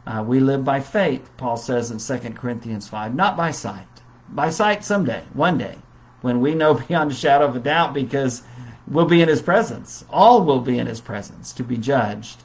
Uh, 0.09 0.23
we 0.23 0.41
live 0.41 0.65
by 0.65 0.81
faith, 0.81 1.29
Paul 1.37 1.59
says 1.59 1.91
in 1.91 1.99
2 1.99 2.31
Corinthians 2.31 2.88
5, 2.88 3.15
not 3.15 3.37
by 3.37 3.50
sight. 3.50 3.87
By 4.27 4.49
sight 4.49 4.83
someday, 4.83 5.25
one 5.35 5.59
day, 5.59 5.77
when 6.23 6.41
we 6.41 6.55
know 6.55 6.75
beyond 6.88 7.12
a 7.12 7.15
shadow 7.15 7.45
of 7.45 7.57
a 7.57 7.61
doubt 7.61 7.93
because 7.93 8.43
we'll 8.87 9.05
be 9.05 9.21
in 9.21 9.29
his 9.29 9.43
presence. 9.43 10.07
All 10.09 10.43
will 10.43 10.61
be 10.61 10.79
in 10.79 10.87
his 10.87 11.03
presence 11.03 11.53
to 11.53 11.62
be 11.62 11.77
judged 11.77 12.43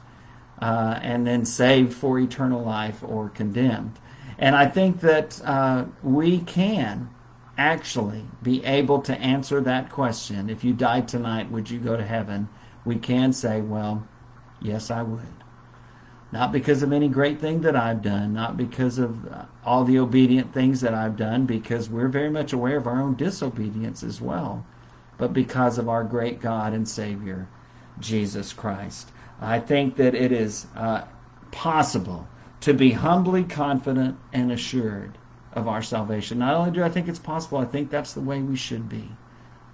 uh, 0.60 0.98
and 1.00 1.26
then 1.26 1.46
saved 1.46 1.94
for 1.94 2.18
eternal 2.18 2.62
life 2.62 3.02
or 3.02 3.30
condemned. 3.30 3.98
And 4.38 4.54
I 4.54 4.66
think 4.66 5.00
that 5.00 5.40
uh, 5.42 5.86
we 6.02 6.40
can 6.40 7.08
actually 7.56 8.24
be 8.42 8.62
able 8.66 9.00
to 9.00 9.16
answer 9.16 9.62
that 9.62 9.90
question. 9.90 10.50
If 10.50 10.64
you 10.64 10.74
died 10.74 11.08
tonight, 11.08 11.50
would 11.50 11.70
you 11.70 11.78
go 11.78 11.96
to 11.96 12.04
heaven? 12.04 12.50
We 12.84 12.96
can 12.96 13.32
say, 13.32 13.62
well, 13.62 14.06
yes, 14.60 14.90
I 14.90 15.02
would. 15.02 15.43
Not 16.34 16.50
because 16.50 16.82
of 16.82 16.92
any 16.92 17.08
great 17.08 17.40
thing 17.40 17.60
that 17.60 17.76
I've 17.76 18.02
done, 18.02 18.32
not 18.32 18.56
because 18.56 18.98
of 18.98 19.32
uh, 19.32 19.44
all 19.64 19.84
the 19.84 20.00
obedient 20.00 20.52
things 20.52 20.80
that 20.80 20.92
I've 20.92 21.16
done, 21.16 21.46
because 21.46 21.88
we're 21.88 22.08
very 22.08 22.28
much 22.28 22.52
aware 22.52 22.76
of 22.76 22.88
our 22.88 23.00
own 23.00 23.14
disobedience 23.14 24.02
as 24.02 24.20
well, 24.20 24.66
but 25.16 25.32
because 25.32 25.78
of 25.78 25.88
our 25.88 26.02
great 26.02 26.40
God 26.40 26.72
and 26.72 26.88
Savior, 26.88 27.46
Jesus 28.00 28.52
Christ. 28.52 29.12
I 29.40 29.60
think 29.60 29.94
that 29.94 30.16
it 30.16 30.32
is 30.32 30.66
uh, 30.74 31.02
possible 31.52 32.26
to 32.62 32.74
be 32.74 32.90
humbly 32.90 33.44
confident 33.44 34.18
and 34.32 34.50
assured 34.50 35.16
of 35.52 35.68
our 35.68 35.82
salvation. 35.82 36.40
Not 36.40 36.54
only 36.54 36.72
do 36.72 36.82
I 36.82 36.88
think 36.88 37.06
it's 37.06 37.20
possible, 37.20 37.58
I 37.58 37.64
think 37.64 37.90
that's 37.90 38.12
the 38.12 38.20
way 38.20 38.40
we 38.40 38.56
should 38.56 38.88
be 38.88 39.10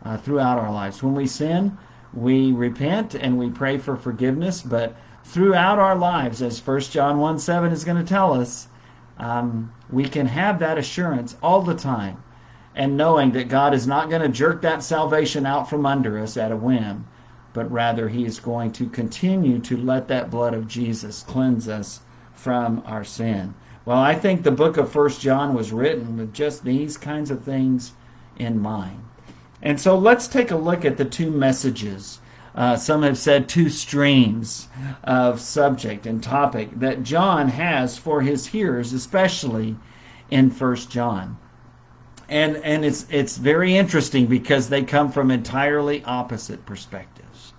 uh, 0.05 0.19
throughout 0.19 0.59
our 0.59 0.71
lives. 0.71 1.03
When 1.03 1.15
we 1.15 1.27
sin, 1.27 1.79
we 2.13 2.53
repent 2.53 3.15
and 3.15 3.39
we 3.39 3.49
pray 3.49 3.79
for 3.79 3.97
forgiveness, 3.97 4.61
but 4.61 4.95
throughout 5.25 5.79
our 5.79 5.97
lives, 5.97 6.43
as 6.43 6.65
1 6.65 6.81
John 6.83 7.19
1 7.19 7.39
7 7.39 7.73
is 7.73 7.85
going 7.85 7.97
to 7.97 8.09
tell 8.09 8.33
us, 8.35 8.69
um, 9.19 9.73
we 9.91 10.09
can 10.09 10.27
have 10.27 10.59
that 10.59 10.79
assurance 10.79 11.37
all 11.43 11.63
the 11.63 11.75
time 11.75 12.23
and 12.75 12.97
knowing 12.97 13.33
that 13.33 13.49
God 13.49 13.75
is 13.75 13.87
not 13.87 14.09
going 14.09 14.23
to 14.23 14.29
jerk 14.29 14.63
that 14.63 14.83
salvation 14.83 15.45
out 15.45 15.69
from 15.69 15.85
under 15.85 16.19
us 16.19 16.37
at 16.37 16.53
a 16.53 16.57
whim, 16.57 17.07
but 17.53 17.71
rather 17.71 18.09
He 18.09 18.25
is 18.25 18.39
going 18.39 18.73
to 18.73 18.89
continue 18.89 19.59
to 19.61 19.77
let 19.77 20.09
that 20.09 20.31
blood 20.31 20.55
of 20.55 20.69
Jesus 20.69 21.23
cleanse 21.23 21.69
us 21.69 22.01
from 22.33 22.83
our 22.87 23.05
sin. 23.05 23.55
Well, 23.85 23.99
I 23.99 24.15
think 24.15 24.43
the 24.43 24.51
book 24.51 24.77
of 24.77 24.91
First 24.91 25.21
John 25.21 25.55
was 25.55 25.73
written 25.73 26.17
with 26.17 26.33
just 26.33 26.65
these 26.65 26.97
kinds 26.97 27.31
of 27.31 27.43
things 27.43 27.93
in 28.37 28.59
mind. 28.59 29.05
And 29.63 29.81
so 29.81 29.99
let's 29.99 30.29
take 30.29 30.51
a 30.51 30.57
look 30.57 30.85
at 30.85 30.97
the 30.97 31.05
two 31.05 31.31
messages. 31.31 32.21
Uh, 32.55 32.77
some 32.77 33.03
have 33.03 33.19
said 33.19 33.49
two 33.49 33.69
streams 33.69 34.69
of 35.05 35.41
subject 35.41 36.07
and 36.07 36.23
topic 36.23 36.79
that 36.81 37.03
John 37.03 37.49
has 37.49 37.97
for 37.97 38.23
his 38.23 38.49
hearers, 38.49 38.93
especially 38.93 39.77
in 40.31 40.51
First 40.51 40.91
John. 40.91 41.39
And 42.29 42.57
and 42.59 42.85
it's 42.85 43.07
it's 43.11 43.37
very 43.37 43.77
interesting 43.77 44.27
because 44.27 44.69
they 44.69 44.83
come 44.83 45.11
from 45.11 45.31
entirely 45.31 46.05
opposite 46.05 46.65
perspectives. 46.65 47.53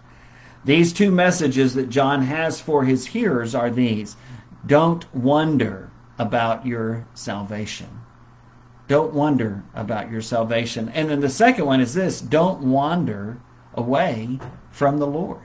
These 0.63 0.93
two 0.93 1.11
messages 1.11 1.73
that 1.73 1.89
John 1.89 2.23
has 2.23 2.61
for 2.61 2.85
his 2.85 3.07
hearers 3.07 3.53
are 3.53 3.69
these: 3.69 4.15
don't 4.65 5.13
wonder 5.13 5.91
about 6.17 6.65
your 6.65 7.07
salvation. 7.13 8.01
Don't 8.87 9.13
wonder 9.13 9.63
about 9.73 10.11
your 10.11 10.21
salvation. 10.21 10.89
And 10.89 11.09
then 11.09 11.21
the 11.21 11.29
second 11.29 11.65
one 11.65 11.81
is 11.81 11.93
this 11.93 12.21
don't 12.21 12.61
wander 12.61 13.41
away 13.73 14.39
from 14.71 14.97
the 14.97 15.07
Lord. 15.07 15.41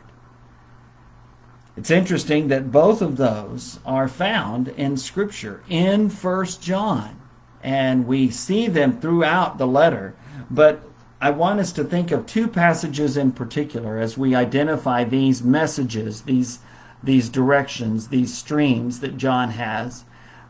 It's 1.77 1.91
interesting 1.91 2.49
that 2.49 2.73
both 2.73 3.03
of 3.03 3.19
those 3.19 3.81
are 3.85 4.09
found 4.09 4.69
in 4.69 4.97
Scripture 4.97 5.63
in 5.69 6.09
First 6.09 6.63
John, 6.63 7.21
and 7.63 8.07
we 8.07 8.31
see 8.31 8.67
them 8.67 8.99
throughout 8.99 9.59
the 9.59 9.67
letter. 9.67 10.17
But 10.51 10.81
I 11.21 11.31
want 11.31 11.61
us 11.61 11.73
to 11.73 11.85
think 11.85 12.11
of 12.11 12.25
two 12.25 12.49
passages 12.49 13.17
in 13.17 13.33
particular 13.33 13.99
as 13.99 14.17
we 14.17 14.35
identify 14.35 15.05
these 15.05 15.43
messages, 15.43 16.23
these, 16.23 16.61
these 17.03 17.29
directions, 17.29 18.09
these 18.09 18.37
streams 18.37 19.01
that 19.01 19.19
John 19.19 19.51
has 19.51 20.05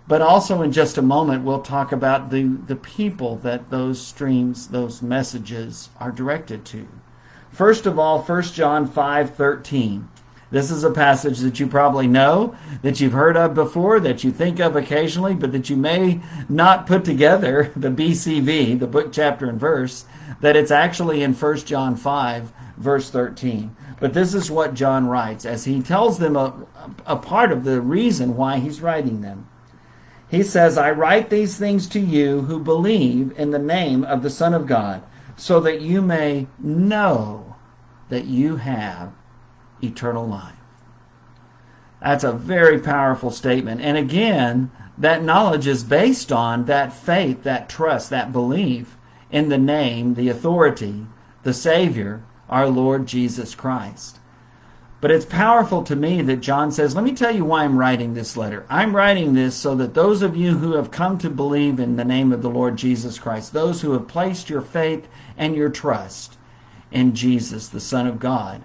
but 0.09 0.23
also, 0.23 0.62
in 0.62 0.71
just 0.71 0.99
a 0.99 1.02
moment, 1.02 1.45
we'll 1.45 1.62
talk 1.62 1.90
about 1.90 2.30
the, 2.30 2.45
the 2.45 2.76
people 2.76 3.37
that 3.37 3.71
those 3.71 4.00
streams, 4.00 4.68
those 4.68 5.02
messages 5.02 5.88
are 5.99 6.12
directed 6.12 6.64
to. 6.66 6.87
First 7.57 7.87
of 7.87 7.99
all, 7.99 8.21
1 8.21 8.43
John 8.43 8.87
5 8.87 9.35
13. 9.35 10.09
This 10.51 10.71
is 10.71 10.85
a 10.85 10.91
passage 10.91 11.39
that 11.39 11.59
you 11.59 11.67
probably 11.67 12.07
know, 12.07 12.55
that 12.83 13.01
you've 13.01 13.15
heard 13.15 13.35
of 13.35 13.55
before, 13.55 13.99
that 13.99 14.23
you 14.23 14.31
think 14.31 14.61
of 14.61 14.77
occasionally, 14.77 15.35
but 15.35 15.53
that 15.53 15.71
you 15.71 15.77
may 15.77 16.21
not 16.51 16.87
put 16.87 17.03
together 17.03 17.73
the 17.77 17.89
BCV, 17.89 18.79
the 18.79 18.87
book, 18.87 19.11
chapter, 19.11 19.49
and 19.49 19.59
verse, 19.59 20.05
that 20.43 20.55
it's 20.55 20.71
actually 20.71 21.23
in 21.23 21.33
1 21.33 21.57
John 21.61 21.97
5, 21.97 22.53
verse 22.77 23.09
13. 23.09 23.75
But 24.01 24.13
this 24.13 24.35
is 24.35 24.51
what 24.51 24.75
John 24.75 25.07
writes 25.07 25.47
as 25.47 25.65
he 25.65 25.81
tells 25.81 26.19
them 26.19 26.37
a, 26.37 26.67
a 27.07 27.17
part 27.17 27.53
of 27.53 27.65
the 27.65 27.81
reason 27.81 28.37
why 28.37 28.59
he's 28.59 28.83
writing 28.83 29.23
them. 29.23 29.49
He 30.29 30.43
says, 30.43 30.77
I 30.77 30.91
write 30.91 31.31
these 31.31 31.57
things 31.57 31.87
to 31.89 32.01
you 32.01 32.43
who 32.43 32.61
believe 32.61 33.33
in 33.39 33.51
the 33.51 33.59
name 33.59 34.05
of 34.05 34.23
the 34.23 34.29
Son 34.29 34.53
of 34.53 34.67
God, 34.67 35.03
so 35.37 35.61
that 35.61 35.81
you 35.81 36.00
may 36.02 36.47
know 36.59 37.57
that 38.09 38.25
you 38.25 38.57
have 38.57 39.12
eternal 39.83 40.26
life. 40.26 40.55
That's 42.00 42.25
a 42.25 42.33
very 42.33 42.78
powerful 42.78 43.31
statement. 43.31 43.81
And 43.81 43.97
again, 43.97 44.71
that 44.97 45.23
knowledge 45.23 45.66
is 45.66 45.85
based 45.85 46.33
on 46.33 46.64
that 46.66 46.93
faith, 46.93 47.43
that 47.43 47.69
trust, 47.69 48.11
that 48.11 48.33
belief 48.33 48.97
in 49.31 49.49
the 49.49 49.59
name, 49.59 50.14
the 50.14 50.28
authority, 50.28 51.07
the 51.43 51.52
Savior, 51.52 52.25
our 52.49 52.69
Lord 52.69 53.07
Jesus 53.07 53.55
Christ. 53.55 54.21
But 55.00 55.11
it's 55.11 55.26
powerful 55.26 55.83
to 55.85 55.95
me 55.95 56.23
that 56.23 56.38
John 56.38 56.73
says, 56.73 56.95
Let 56.95 57.05
me 57.05 57.12
tell 57.12 57.35
you 57.35 57.45
why 57.45 57.65
I'm 57.65 57.79
writing 57.79 58.15
this 58.15 58.37
letter. 58.37 58.65
I'm 58.71 58.97
writing 58.97 59.35
this 59.35 59.55
so 59.55 59.75
that 59.75 59.95
those 59.95 60.23
of 60.23 60.37
you 60.37 60.59
who 60.59 60.73
have 60.73 60.91
come 60.91 61.19
to 61.19 61.29
believe 61.29 61.79
in 61.79 61.97
the 61.97 62.05
name 62.05 62.33
of 62.33 62.41
the 62.41 62.50
Lord 62.50 62.76
Jesus 62.76 63.19
Christ, 63.19 63.53
those 63.53 63.83
who 63.83 63.93
have 63.93 64.09
placed 64.09 64.49
your 64.49 64.62
faith 64.62 65.07
and 65.37 65.55
your 65.55 65.69
trust 65.69 66.38
in 66.91 67.15
Jesus, 67.15 67.69
the 67.69 67.81
Son 67.81 68.07
of 68.07 68.19
God, 68.19 68.65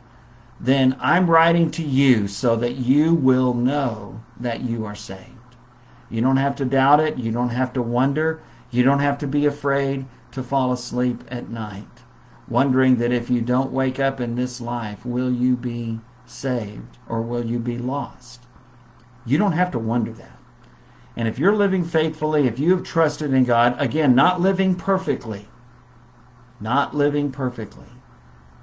then 0.60 0.96
I'm 1.02 1.30
writing 1.30 1.70
to 1.72 1.84
you 1.84 2.28
so 2.28 2.56
that 2.56 2.76
you 2.76 3.14
will 3.14 3.54
know 3.54 4.24
that 4.40 4.62
you 4.62 4.86
are 4.86 4.96
saved. 4.96 5.28
You 6.10 6.22
don't 6.22 6.38
have 6.38 6.56
to 6.58 6.66
doubt 6.66 7.00
it. 7.00 7.18
You 7.18 7.32
don't 7.32 7.50
have 7.50 7.74
to 7.74 7.82
wonder. 7.82 8.42
You 8.70 8.84
don't 8.84 9.00
have 9.00 9.18
to 9.20 9.28
be 9.28 9.46
afraid 9.46 10.06
to 10.32 10.44
fall 10.44 10.72
asleep 10.72 11.24
at 11.30 11.50
night, 11.50 12.04
wondering 12.48 12.98
that 12.98 13.12
if 13.12 13.30
you 13.30 13.42
don't 13.42 13.74
wake 13.74 14.00
up 14.00 14.22
in 14.22 14.36
this 14.36 14.62
life, 14.62 15.06
will 15.06 15.32
you 15.32 15.58
be 15.58 16.00
saved 16.32 16.98
or 17.08 17.22
will 17.22 17.46
you 17.46 17.60
be 17.60 17.78
lost? 17.78 18.42
You 19.26 19.38
don't 19.38 19.52
have 19.52 19.72
to 19.72 19.80
wonder 19.80 20.12
that. 20.14 20.40
And 21.16 21.28
if 21.28 21.38
you're 21.38 21.56
living 21.56 21.84
faithfully, 21.84 22.48
if 22.48 22.58
you 22.58 22.76
have 22.76 22.84
trusted 22.84 23.34
in 23.34 23.44
God, 23.44 23.76
again, 23.80 24.16
not 24.16 24.40
living 24.40 24.76
perfectly, 24.76 25.48
not 26.60 26.96
living 26.96 27.32
perfectly, 27.32 27.88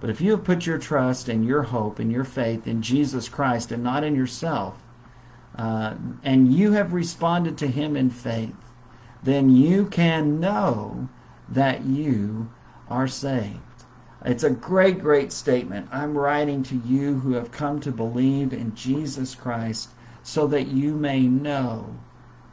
but 0.00 0.10
if 0.10 0.20
you 0.20 0.32
have 0.32 0.44
put 0.44 0.66
your 0.66 0.78
trust 0.78 1.28
and 1.28 1.44
your 1.44 1.64
hope 1.64 1.98
and 1.98 2.10
your 2.10 2.24
faith 2.24 2.66
in 2.66 2.82
Jesus 2.82 3.28
Christ 3.28 3.70
and 3.70 3.82
not 3.82 4.04
in 4.04 4.14
yourself, 4.14 4.76
uh, 5.56 5.94
and 6.22 6.52
you 6.54 6.72
have 6.72 6.92
responded 6.92 7.58
to 7.58 7.66
Him 7.66 7.96
in 7.96 8.10
faith, 8.10 8.54
then 9.22 9.50
you 9.50 9.86
can 9.86 10.38
know 10.38 11.08
that 11.48 11.84
you 11.84 12.50
are 12.88 13.08
saved. 13.08 13.60
It's 14.24 14.42
a 14.42 14.50
great, 14.50 14.98
great 14.98 15.32
statement. 15.32 15.88
I'm 15.92 16.18
writing 16.18 16.62
to 16.64 16.76
you 16.84 17.20
who 17.20 17.32
have 17.34 17.52
come 17.52 17.80
to 17.80 17.92
believe 17.92 18.52
in 18.52 18.74
Jesus 18.74 19.34
Christ 19.34 19.90
so 20.22 20.46
that 20.48 20.66
you 20.66 20.94
may 20.94 21.22
know 21.22 21.96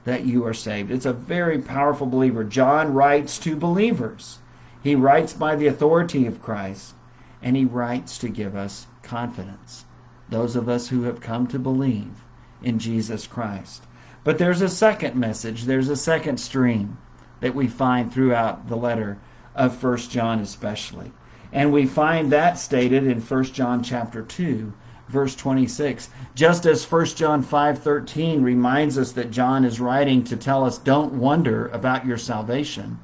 that 0.04 0.26
you 0.26 0.46
are 0.46 0.54
saved. 0.54 0.92
It's 0.92 1.06
a 1.06 1.14
very 1.14 1.60
powerful 1.60 2.06
believer. 2.06 2.44
John 2.44 2.94
writes 2.94 3.40
to 3.40 3.56
believers. 3.56 4.40
He 4.82 4.94
writes 4.94 5.34
by 5.34 5.56
the 5.56 5.66
authority 5.66 6.28
of 6.28 6.42
Christ, 6.42 6.94
and 7.42 7.56
he 7.56 7.66
writes 7.66 8.20
to 8.20 8.30
give 8.30 8.56
us 8.56 8.86
confidence. 9.02 9.86
Those 10.30 10.56
of 10.56 10.70
us 10.70 10.90
who 10.90 11.04
have 11.04 11.22
come 11.22 11.48
to 11.48 11.58
believe 11.58 12.24
in 12.62 12.78
Jesus 12.78 13.26
Christ. 13.26 13.84
But 14.24 14.38
there's 14.38 14.62
a 14.62 14.70
second 14.70 15.16
message, 15.16 15.64
there's 15.64 15.90
a 15.90 15.96
second 15.96 16.40
stream 16.40 17.00
that 17.42 17.56
we 17.56 17.68
find 17.68 18.14
throughout 18.14 18.70
the 18.70 18.78
letter 18.78 19.20
of 19.56 19.76
First 19.76 20.12
John 20.12 20.40
especially. 20.40 21.12
And 21.52 21.72
we 21.72 21.86
find 21.86 22.32
that 22.32 22.58
stated 22.58 23.06
in 23.06 23.22
1 23.22 23.44
John 23.46 23.84
chapter 23.84 24.22
2, 24.22 24.74
verse 25.08 25.36
26. 25.36 26.10
Just 26.34 26.66
as 26.66 26.90
1 26.90 27.06
John 27.16 27.44
5:13 27.44 28.44
reminds 28.44 28.98
us 28.98 29.12
that 29.14 29.32
John 29.32 29.64
is 29.64 29.80
writing 29.80 30.24
to 30.26 30.36
tell 30.36 30.66
us 30.66 30.78
don't 30.78 31.14
wonder 31.14 31.68
about 31.68 32.06
your 32.06 32.18
salvation. 32.18 33.00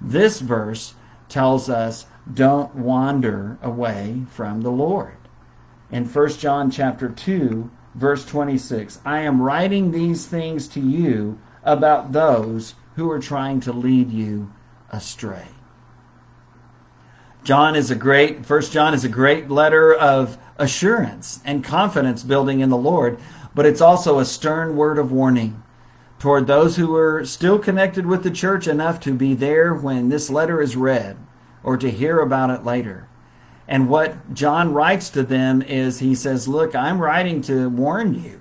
This 0.00 0.40
verse 0.40 0.94
tells 1.28 1.68
us 1.68 2.06
don't 2.32 2.74
wander 2.74 3.58
away 3.62 4.24
from 4.30 4.62
the 4.62 4.70
Lord. 4.70 5.16
In 5.90 6.06
1 6.06 6.28
John 6.38 6.70
chapter 6.70 7.08
2, 7.08 7.70
verse 7.94 8.24
26, 8.24 9.00
I 9.04 9.20
am 9.20 9.42
writing 9.42 9.90
these 9.90 10.26
things 10.26 10.66
to 10.68 10.80
you 10.80 11.38
about 11.64 12.12
those 12.12 12.74
who 12.96 13.10
are 13.10 13.18
trying 13.18 13.60
to 13.60 13.72
lead 13.72 14.10
you 14.10 14.52
astray. 14.90 15.48
John 17.44 17.74
is 17.74 17.90
a 17.90 17.96
great, 17.96 18.46
First 18.46 18.72
John 18.72 18.94
is 18.94 19.04
a 19.04 19.08
great 19.08 19.50
letter 19.50 19.92
of 19.92 20.38
assurance 20.58 21.40
and 21.44 21.64
confidence 21.64 22.22
building 22.22 22.60
in 22.60 22.70
the 22.70 22.76
Lord, 22.76 23.18
but 23.52 23.66
it's 23.66 23.80
also 23.80 24.18
a 24.18 24.24
stern 24.24 24.76
word 24.76 24.98
of 24.98 25.10
warning. 25.10 25.62
toward 26.20 26.46
those 26.46 26.76
who 26.76 26.94
are 26.94 27.24
still 27.24 27.58
connected 27.58 28.06
with 28.06 28.22
the 28.22 28.30
church 28.30 28.68
enough 28.68 29.00
to 29.00 29.12
be 29.12 29.34
there 29.34 29.74
when 29.74 30.08
this 30.08 30.30
letter 30.30 30.62
is 30.62 30.76
read 30.76 31.16
or 31.64 31.76
to 31.76 31.90
hear 31.90 32.20
about 32.20 32.48
it 32.48 32.64
later. 32.64 33.08
And 33.66 33.88
what 33.88 34.32
John 34.32 34.72
writes 34.72 35.10
to 35.10 35.24
them 35.24 35.62
is 35.62 35.98
he 35.98 36.14
says, 36.14 36.46
Look, 36.46 36.76
I'm 36.76 37.00
writing 37.00 37.42
to 37.42 37.68
warn 37.68 38.14
you. 38.22 38.40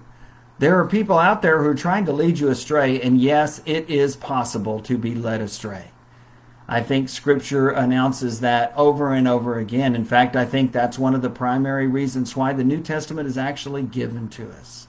There 0.59 0.77
are 0.77 0.87
people 0.87 1.17
out 1.17 1.41
there 1.41 1.63
who 1.63 1.69
are 1.69 1.73
trying 1.73 2.05
to 2.05 2.13
lead 2.13 2.37
you 2.37 2.49
astray, 2.49 3.01
and 3.01 3.19
yes, 3.19 3.63
it 3.65 3.89
is 3.89 4.15
possible 4.15 4.79
to 4.81 4.95
be 4.95 5.15
led 5.15 5.41
astray. 5.41 5.89
I 6.71 6.81
think 6.81 7.09
Scripture 7.09 7.69
announces 7.69 8.39
that 8.39 8.73
over 8.77 9.13
and 9.13 9.27
over 9.27 9.59
again. 9.59 9.93
In 9.93 10.05
fact, 10.05 10.37
I 10.37 10.45
think 10.45 10.71
that's 10.71 10.97
one 10.97 11.13
of 11.13 11.21
the 11.21 11.29
primary 11.29 11.85
reasons 11.85 12.33
why 12.33 12.53
the 12.53 12.63
New 12.63 12.81
Testament 12.81 13.27
is 13.27 13.37
actually 13.37 13.83
given 13.83 14.29
to 14.29 14.49
us 14.49 14.87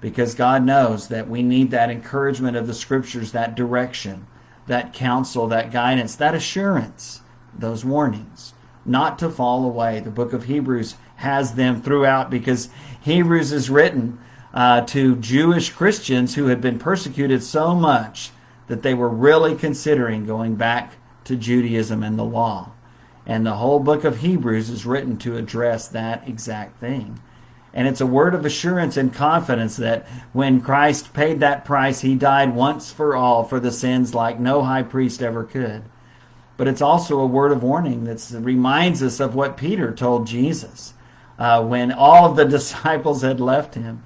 because 0.00 0.36
God 0.36 0.64
knows 0.64 1.08
that 1.08 1.28
we 1.28 1.42
need 1.42 1.72
that 1.72 1.90
encouragement 1.90 2.56
of 2.56 2.68
the 2.68 2.74
scriptures, 2.74 3.32
that 3.32 3.56
direction, 3.56 4.28
that 4.68 4.92
counsel, 4.92 5.48
that 5.48 5.72
guidance, 5.72 6.14
that 6.14 6.34
assurance, 6.34 7.22
those 7.52 7.84
warnings, 7.84 8.54
not 8.84 9.18
to 9.18 9.30
fall 9.30 9.64
away. 9.64 9.98
The 9.98 10.10
book 10.10 10.32
of 10.32 10.44
Hebrews 10.44 10.94
has 11.16 11.54
them 11.54 11.82
throughout 11.82 12.30
because 12.30 12.68
Hebrews 13.00 13.50
is 13.50 13.68
written 13.68 14.20
uh, 14.52 14.82
to 14.82 15.16
Jewish 15.16 15.70
Christians 15.70 16.36
who 16.36 16.46
had 16.46 16.60
been 16.60 16.78
persecuted 16.78 17.42
so 17.42 17.74
much 17.74 18.30
that 18.66 18.82
they 18.82 18.94
were 18.94 19.08
really 19.08 19.54
considering 19.54 20.26
going 20.26 20.56
back 20.56 20.94
to 21.24 21.36
Judaism 21.36 22.02
and 22.02 22.18
the 22.18 22.24
law. 22.24 22.72
And 23.26 23.46
the 23.46 23.54
whole 23.54 23.80
book 23.80 24.04
of 24.04 24.18
Hebrews 24.18 24.68
is 24.68 24.84
written 24.84 25.16
to 25.18 25.36
address 25.36 25.88
that 25.88 26.28
exact 26.28 26.78
thing. 26.78 27.20
And 27.72 27.88
it's 27.88 28.00
a 28.00 28.06
word 28.06 28.34
of 28.34 28.44
assurance 28.44 28.96
and 28.96 29.12
confidence 29.12 29.76
that 29.78 30.06
when 30.32 30.60
Christ 30.60 31.12
paid 31.12 31.40
that 31.40 31.64
price, 31.64 32.02
he 32.02 32.14
died 32.14 32.54
once 32.54 32.92
for 32.92 33.16
all 33.16 33.42
for 33.42 33.58
the 33.58 33.72
sins 33.72 34.14
like 34.14 34.38
no 34.38 34.62
high 34.62 34.84
priest 34.84 35.22
ever 35.22 35.42
could. 35.42 35.82
But 36.56 36.68
it's 36.68 36.82
also 36.82 37.18
a 37.18 37.26
word 37.26 37.50
of 37.50 37.64
warning 37.64 38.04
that 38.04 38.24
reminds 38.32 39.02
us 39.02 39.18
of 39.18 39.34
what 39.34 39.56
Peter 39.56 39.92
told 39.92 40.28
Jesus 40.28 40.94
uh, 41.36 41.64
when 41.64 41.90
all 41.90 42.30
of 42.30 42.36
the 42.36 42.44
disciples 42.58 43.22
had 43.22 43.40
left 43.40 43.74
him. 43.74 44.04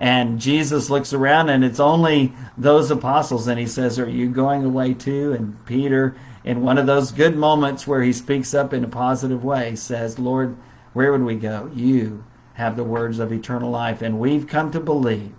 And 0.00 0.40
Jesus 0.40 0.88
looks 0.88 1.12
around 1.12 1.50
and 1.50 1.62
it's 1.62 1.78
only 1.78 2.32
those 2.56 2.90
apostles. 2.90 3.46
And 3.46 3.60
he 3.60 3.66
says, 3.66 3.98
Are 3.98 4.08
you 4.08 4.30
going 4.30 4.64
away 4.64 4.94
too? 4.94 5.32
And 5.34 5.64
Peter, 5.66 6.16
in 6.42 6.62
one 6.62 6.78
of 6.78 6.86
those 6.86 7.12
good 7.12 7.36
moments 7.36 7.86
where 7.86 8.02
he 8.02 8.14
speaks 8.14 8.54
up 8.54 8.72
in 8.72 8.82
a 8.82 8.88
positive 8.88 9.44
way, 9.44 9.76
says, 9.76 10.18
Lord, 10.18 10.56
where 10.94 11.12
would 11.12 11.22
we 11.22 11.36
go? 11.36 11.70
You 11.74 12.24
have 12.54 12.76
the 12.76 12.84
words 12.84 13.18
of 13.18 13.30
eternal 13.30 13.70
life. 13.70 14.00
And 14.00 14.18
we've 14.18 14.46
come 14.46 14.70
to 14.70 14.80
believe 14.80 15.34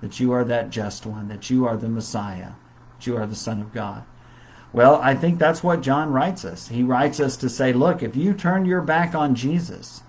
that 0.00 0.18
you 0.18 0.32
are 0.32 0.44
that 0.44 0.70
just 0.70 1.04
one, 1.04 1.28
that 1.28 1.50
you 1.50 1.66
are 1.66 1.76
the 1.76 1.88
Messiah, 1.88 2.52
that 2.96 3.06
you 3.06 3.16
are 3.16 3.26
the 3.26 3.34
Son 3.34 3.60
of 3.60 3.74
God. 3.74 4.04
Well, 4.72 4.96
I 4.96 5.14
think 5.14 5.38
that's 5.38 5.62
what 5.62 5.80
John 5.80 6.12
writes 6.12 6.44
us. 6.44 6.68
He 6.68 6.82
writes 6.82 7.20
us 7.20 7.36
to 7.38 7.48
say, 7.48 7.72
look, 7.72 8.02
if 8.02 8.16
you 8.16 8.32
turn 8.32 8.64
your 8.64 8.82
back 8.82 9.14
on 9.14 9.34
Jesus, 9.34 10.02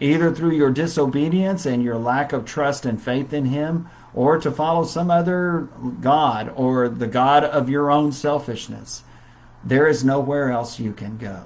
either 0.00 0.32
through 0.32 0.52
your 0.52 0.70
disobedience 0.70 1.66
and 1.66 1.82
your 1.82 1.98
lack 1.98 2.32
of 2.32 2.44
trust 2.44 2.84
and 2.84 3.00
faith 3.00 3.32
in 3.32 3.46
Him, 3.46 3.88
or 4.14 4.38
to 4.38 4.50
follow 4.50 4.84
some 4.84 5.10
other 5.10 5.68
God 6.00 6.52
or 6.54 6.88
the 6.88 7.06
God 7.06 7.44
of 7.44 7.68
your 7.68 7.90
own 7.90 8.12
selfishness, 8.12 9.04
there 9.64 9.86
is 9.86 10.04
nowhere 10.04 10.50
else 10.50 10.78
you 10.78 10.92
can 10.92 11.16
go. 11.16 11.44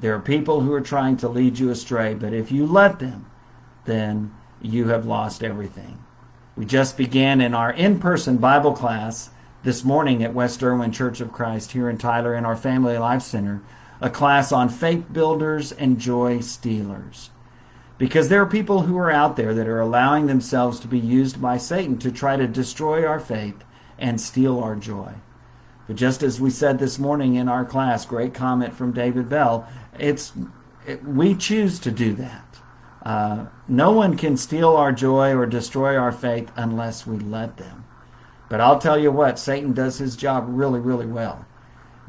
There 0.00 0.14
are 0.14 0.20
people 0.20 0.60
who 0.60 0.72
are 0.72 0.80
trying 0.80 1.16
to 1.18 1.28
lead 1.28 1.58
you 1.58 1.70
astray, 1.70 2.14
but 2.14 2.32
if 2.32 2.52
you 2.52 2.66
let 2.66 3.00
them, 3.00 3.30
then 3.84 4.34
you 4.60 4.88
have 4.88 5.06
lost 5.06 5.42
everything. 5.42 6.04
We 6.56 6.66
just 6.66 6.96
began 6.96 7.40
in 7.40 7.54
our 7.54 7.72
in 7.72 7.98
person 7.98 8.36
Bible 8.36 8.72
class 8.72 9.30
this 9.64 9.84
morning 9.84 10.22
at 10.22 10.34
West 10.34 10.62
Erwin 10.62 10.92
Church 10.92 11.20
of 11.20 11.32
Christ 11.32 11.72
here 11.72 11.90
in 11.90 11.98
Tyler 11.98 12.34
in 12.34 12.44
our 12.44 12.56
Family 12.56 12.98
Life 12.98 13.22
Center 13.22 13.62
a 14.00 14.10
class 14.10 14.52
on 14.52 14.68
faith 14.68 15.12
builders 15.12 15.72
and 15.72 15.98
joy 15.98 16.40
stealers. 16.40 17.30
Because 17.98 18.28
there 18.28 18.40
are 18.40 18.46
people 18.46 18.82
who 18.82 18.96
are 18.96 19.10
out 19.10 19.36
there 19.36 19.52
that 19.52 19.66
are 19.66 19.80
allowing 19.80 20.26
themselves 20.26 20.78
to 20.80 20.88
be 20.88 21.00
used 21.00 21.42
by 21.42 21.58
Satan 21.58 21.98
to 21.98 22.12
try 22.12 22.36
to 22.36 22.46
destroy 22.46 23.04
our 23.04 23.18
faith 23.18 23.64
and 23.98 24.20
steal 24.20 24.60
our 24.60 24.76
joy. 24.76 25.14
But 25.88 25.96
just 25.96 26.22
as 26.22 26.40
we 26.40 26.50
said 26.50 26.78
this 26.78 26.98
morning 26.98 27.34
in 27.34 27.48
our 27.48 27.64
class, 27.64 28.06
great 28.06 28.34
comment 28.34 28.74
from 28.74 28.92
David 28.92 29.28
Bell, 29.28 29.68
it's 29.98 30.32
it, 30.86 31.04
we 31.04 31.34
choose 31.34 31.78
to 31.80 31.90
do 31.90 32.14
that. 32.14 32.60
Uh, 33.02 33.46
no 33.66 33.90
one 33.90 34.16
can 34.16 34.36
steal 34.36 34.76
our 34.76 34.92
joy 34.92 35.34
or 35.34 35.46
destroy 35.46 35.96
our 35.96 36.12
faith 36.12 36.52
unless 36.56 37.06
we 37.06 37.18
let 37.18 37.56
them. 37.56 37.84
But 38.48 38.60
I'll 38.60 38.78
tell 38.78 38.98
you 38.98 39.10
what, 39.10 39.38
Satan 39.38 39.72
does 39.72 39.98
his 39.98 40.16
job 40.16 40.44
really, 40.46 40.80
really 40.80 41.06
well. 41.06 41.46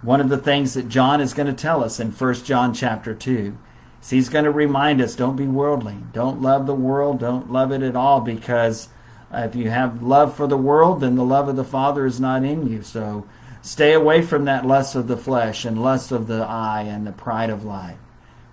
One 0.01 0.21
of 0.21 0.29
the 0.29 0.37
things 0.37 0.73
that 0.73 0.87
John 0.87 1.19
is 1.19 1.33
going 1.33 1.47
to 1.47 1.53
tell 1.53 1.83
us 1.83 1.99
in 1.99 2.11
1 2.11 2.33
John 2.35 2.73
chapter 2.73 3.13
2 3.13 3.57
is 4.01 4.09
he's 4.09 4.29
going 4.29 4.45
to 4.45 4.51
remind 4.51 5.01
us 5.01 5.15
don't 5.15 5.35
be 5.35 5.47
worldly. 5.47 5.97
Don't 6.13 6.41
love 6.41 6.65
the 6.65 6.75
world. 6.75 7.19
Don't 7.19 7.51
love 7.51 7.71
it 7.71 7.81
at 7.81 7.95
all 7.95 8.21
because 8.21 8.89
if 9.31 9.55
you 9.55 9.69
have 9.69 10.01
love 10.01 10.35
for 10.35 10.47
the 10.47 10.57
world, 10.57 11.01
then 11.01 11.15
the 11.15 11.23
love 11.23 11.47
of 11.47 11.55
the 11.55 11.63
Father 11.63 12.05
is 12.05 12.19
not 12.19 12.43
in 12.43 12.67
you. 12.67 12.81
So 12.81 13.27
stay 13.61 13.93
away 13.93 14.21
from 14.21 14.45
that 14.45 14.65
lust 14.65 14.95
of 14.95 15.07
the 15.07 15.17
flesh 15.17 15.65
and 15.65 15.81
lust 15.81 16.11
of 16.11 16.27
the 16.27 16.43
eye 16.43 16.83
and 16.83 17.05
the 17.05 17.11
pride 17.11 17.49
of 17.49 17.63
life 17.63 17.97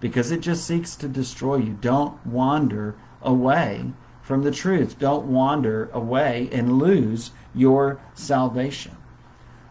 because 0.01 0.31
it 0.31 0.41
just 0.41 0.67
seeks 0.67 0.95
to 0.97 1.09
destroy 1.09 1.57
you. 1.57 1.79
Don't 1.81 2.25
wander 2.27 2.97
away 3.23 3.93
from 4.23 4.43
the 4.43 4.51
truth. 4.51 4.99
Don't 4.99 5.27
wander 5.27 5.89
away 5.93 6.49
and 6.53 6.79
lose 6.79 7.31
your 7.55 8.01
salvation. 8.15 8.97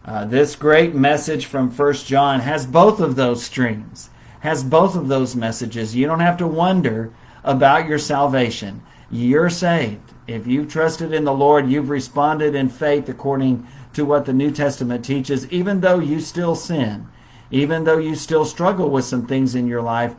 Uh, 0.03 0.23
this 0.23 0.55
great 0.55 0.93
message 0.93 1.45
from 1.45 1.71
First 1.71 2.05
John 2.05 2.41
has 2.41 2.65
both 2.65 2.99
of 2.99 3.15
those 3.15 3.43
streams, 3.43 4.09
has 4.45 4.63
both 4.63 4.95
of 4.95 5.09
those 5.09 5.35
messages. 5.35 5.95
You 5.95 6.07
don't 6.07 6.21
have 6.21 6.37
to 6.37 6.47
wonder 6.47 7.11
about 7.43 7.87
your 7.87 7.99
salvation. 7.99 8.81
You're 9.11 9.49
saved. 9.49 10.13
If 10.25 10.47
you've 10.47 10.71
trusted 10.71 11.13
in 11.13 11.25
the 11.25 11.33
Lord, 11.33 11.69
you've 11.69 11.89
responded 11.89 12.55
in 12.55 12.69
faith 12.69 13.09
according 13.09 13.67
to 13.93 14.05
what 14.05 14.25
the 14.25 14.33
New 14.33 14.51
Testament 14.51 15.05
teaches, 15.05 15.51
even 15.51 15.81
though 15.81 15.99
you 15.99 16.19
still 16.19 16.55
sin 16.55 17.09
even 17.51 17.83
though 17.83 17.97
you 17.97 18.15
still 18.15 18.45
struggle 18.45 18.89
with 18.89 19.05
some 19.05 19.25
things 19.25 19.55
in 19.55 19.67
your 19.67 19.81
life, 19.81 20.15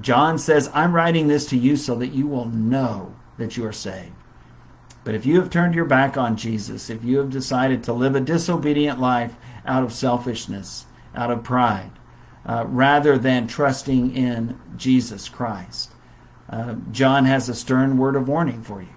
John 0.00 0.38
says, 0.38 0.70
I'm 0.72 0.94
writing 0.94 1.28
this 1.28 1.46
to 1.46 1.56
you 1.56 1.76
so 1.76 1.94
that 1.96 2.08
you 2.08 2.26
will 2.26 2.46
know 2.46 3.14
that 3.38 3.56
you 3.56 3.66
are 3.66 3.72
saved. 3.72 4.12
But 5.02 5.14
if 5.14 5.26
you 5.26 5.40
have 5.40 5.50
turned 5.50 5.74
your 5.74 5.86
back 5.86 6.16
on 6.16 6.36
Jesus, 6.36 6.90
if 6.90 7.02
you 7.02 7.18
have 7.18 7.30
decided 7.30 7.82
to 7.84 7.92
live 7.92 8.14
a 8.14 8.20
disobedient 8.20 9.00
life 9.00 9.34
out 9.66 9.82
of 9.82 9.92
selfishness, 9.92 10.86
out 11.14 11.30
of 11.30 11.42
pride, 11.42 11.90
uh, 12.46 12.64
rather 12.66 13.18
than 13.18 13.46
trusting 13.46 14.14
in 14.16 14.60
Jesus 14.76 15.28
Christ, 15.28 15.92
uh, 16.48 16.74
John 16.90 17.26
has 17.26 17.48
a 17.48 17.54
stern 17.54 17.96
word 17.96 18.16
of 18.16 18.28
warning 18.28 18.62
for 18.62 18.82
you. 18.82 18.88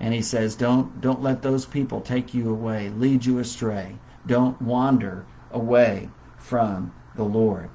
And 0.00 0.14
he 0.14 0.22
says, 0.22 0.54
don't, 0.54 1.00
don't 1.00 1.22
let 1.22 1.42
those 1.42 1.66
people 1.66 2.00
take 2.00 2.32
you 2.32 2.50
away, 2.50 2.88
lead 2.88 3.24
you 3.24 3.38
astray. 3.38 3.98
Don't 4.26 4.60
wander 4.60 5.26
away 5.50 6.10
from 6.36 6.92
the 7.16 7.24
Lord. 7.24 7.70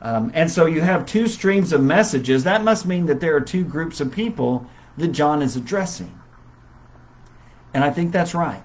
Um, 0.00 0.30
and 0.34 0.50
so 0.50 0.66
you 0.66 0.80
have 0.80 1.06
two 1.06 1.26
streams 1.28 1.72
of 1.72 1.82
messages. 1.82 2.44
That 2.44 2.64
must 2.64 2.86
mean 2.86 3.06
that 3.06 3.20
there 3.20 3.36
are 3.36 3.40
two 3.40 3.64
groups 3.64 4.00
of 4.00 4.12
people 4.12 4.66
that 4.96 5.08
John 5.08 5.42
is 5.42 5.56
addressing. 5.56 6.18
And 7.74 7.84
I 7.84 7.90
think 7.90 8.12
that's 8.12 8.34
right. 8.34 8.64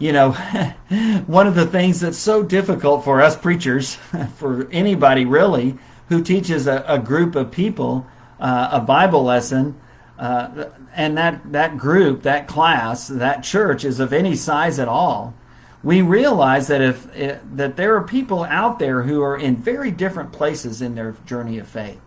You 0.00 0.12
know, 0.12 0.32
one 1.26 1.46
of 1.46 1.54
the 1.54 1.66
things 1.66 2.00
that's 2.00 2.18
so 2.18 2.42
difficult 2.42 3.04
for 3.04 3.22
us 3.22 3.36
preachers, 3.36 3.94
for 4.36 4.68
anybody 4.72 5.24
really, 5.24 5.78
who 6.08 6.22
teaches 6.24 6.66
a, 6.66 6.84
a 6.88 6.98
group 6.98 7.36
of 7.36 7.52
people 7.52 8.06
uh, 8.40 8.70
a 8.72 8.80
Bible 8.80 9.22
lesson, 9.22 9.78
uh, 10.18 10.70
and 10.94 11.16
that, 11.16 11.52
that 11.52 11.78
group, 11.78 12.22
that 12.22 12.48
class, 12.48 13.06
that 13.08 13.42
church 13.42 13.84
is 13.84 14.00
of 14.00 14.12
any 14.12 14.34
size 14.34 14.78
at 14.78 14.88
all, 14.88 15.34
we 15.82 16.02
realize 16.02 16.68
that 16.68 16.80
if 16.80 17.08
eh, 17.16 17.38
that 17.54 17.76
there 17.76 17.94
are 17.96 18.02
people 18.02 18.44
out 18.44 18.78
there 18.78 19.02
who 19.02 19.22
are 19.22 19.36
in 19.36 19.56
very 19.56 19.90
different 19.90 20.32
places 20.32 20.82
in 20.82 20.94
their 20.94 21.12
journey 21.24 21.58
of 21.58 21.68
faith. 21.68 22.00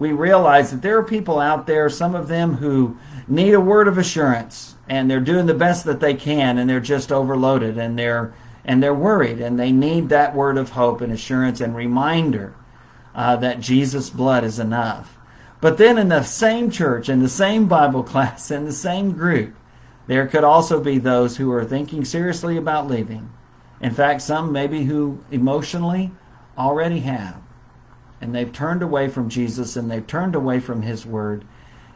We 0.00 0.10
realize 0.12 0.72
that 0.72 0.82
there 0.82 0.98
are 0.98 1.04
people 1.04 1.38
out 1.38 1.68
there, 1.68 1.88
some 1.88 2.16
of 2.16 2.26
them 2.26 2.54
who 2.54 2.98
need 3.28 3.52
a 3.52 3.60
word 3.60 3.86
of 3.86 3.98
assurance 3.98 4.74
and 4.88 5.08
they're 5.08 5.20
doing 5.20 5.46
the 5.46 5.54
best 5.54 5.84
that 5.84 6.00
they 6.00 6.14
can 6.14 6.58
and 6.58 6.68
they're 6.68 6.80
just 6.80 7.12
overloaded 7.12 7.78
and 7.78 7.96
they're 7.96 8.34
and 8.64 8.82
they're 8.82 8.94
worried 8.94 9.40
and 9.40 9.58
they 9.58 9.72
need 9.72 10.08
that 10.08 10.34
word 10.34 10.58
of 10.58 10.70
hope 10.70 11.00
and 11.00 11.12
assurance 11.12 11.60
and 11.60 11.76
reminder 11.76 12.54
uh, 13.14 13.36
that 13.36 13.60
Jesus' 13.60 14.10
blood 14.10 14.42
is 14.42 14.58
enough. 14.58 15.16
But 15.60 15.78
then 15.78 15.98
in 15.98 16.08
the 16.08 16.22
same 16.22 16.70
church, 16.70 17.08
in 17.08 17.20
the 17.20 17.28
same 17.28 17.68
Bible 17.68 18.02
class, 18.12 18.50
in 18.50 18.64
the 18.64 18.72
same 18.72 19.12
group, 19.12 19.54
there 20.06 20.26
could 20.26 20.44
also 20.44 20.82
be 20.82 20.98
those 20.98 21.36
who 21.36 21.52
are 21.52 21.64
thinking 21.64 22.04
seriously 22.04 22.56
about 22.56 22.88
leaving. 22.88 23.30
In 23.80 23.92
fact, 23.92 24.22
some 24.22 24.50
maybe 24.50 24.84
who 24.84 25.22
emotionally 25.30 26.10
already 26.58 27.00
have. 27.00 27.40
And 28.20 28.34
they've 28.34 28.52
turned 28.52 28.82
away 28.82 29.08
from 29.08 29.28
Jesus 29.28 29.76
and 29.76 29.90
they've 29.90 30.06
turned 30.06 30.34
away 30.34 30.60
from 30.60 30.82
His 30.82 31.06
Word 31.06 31.44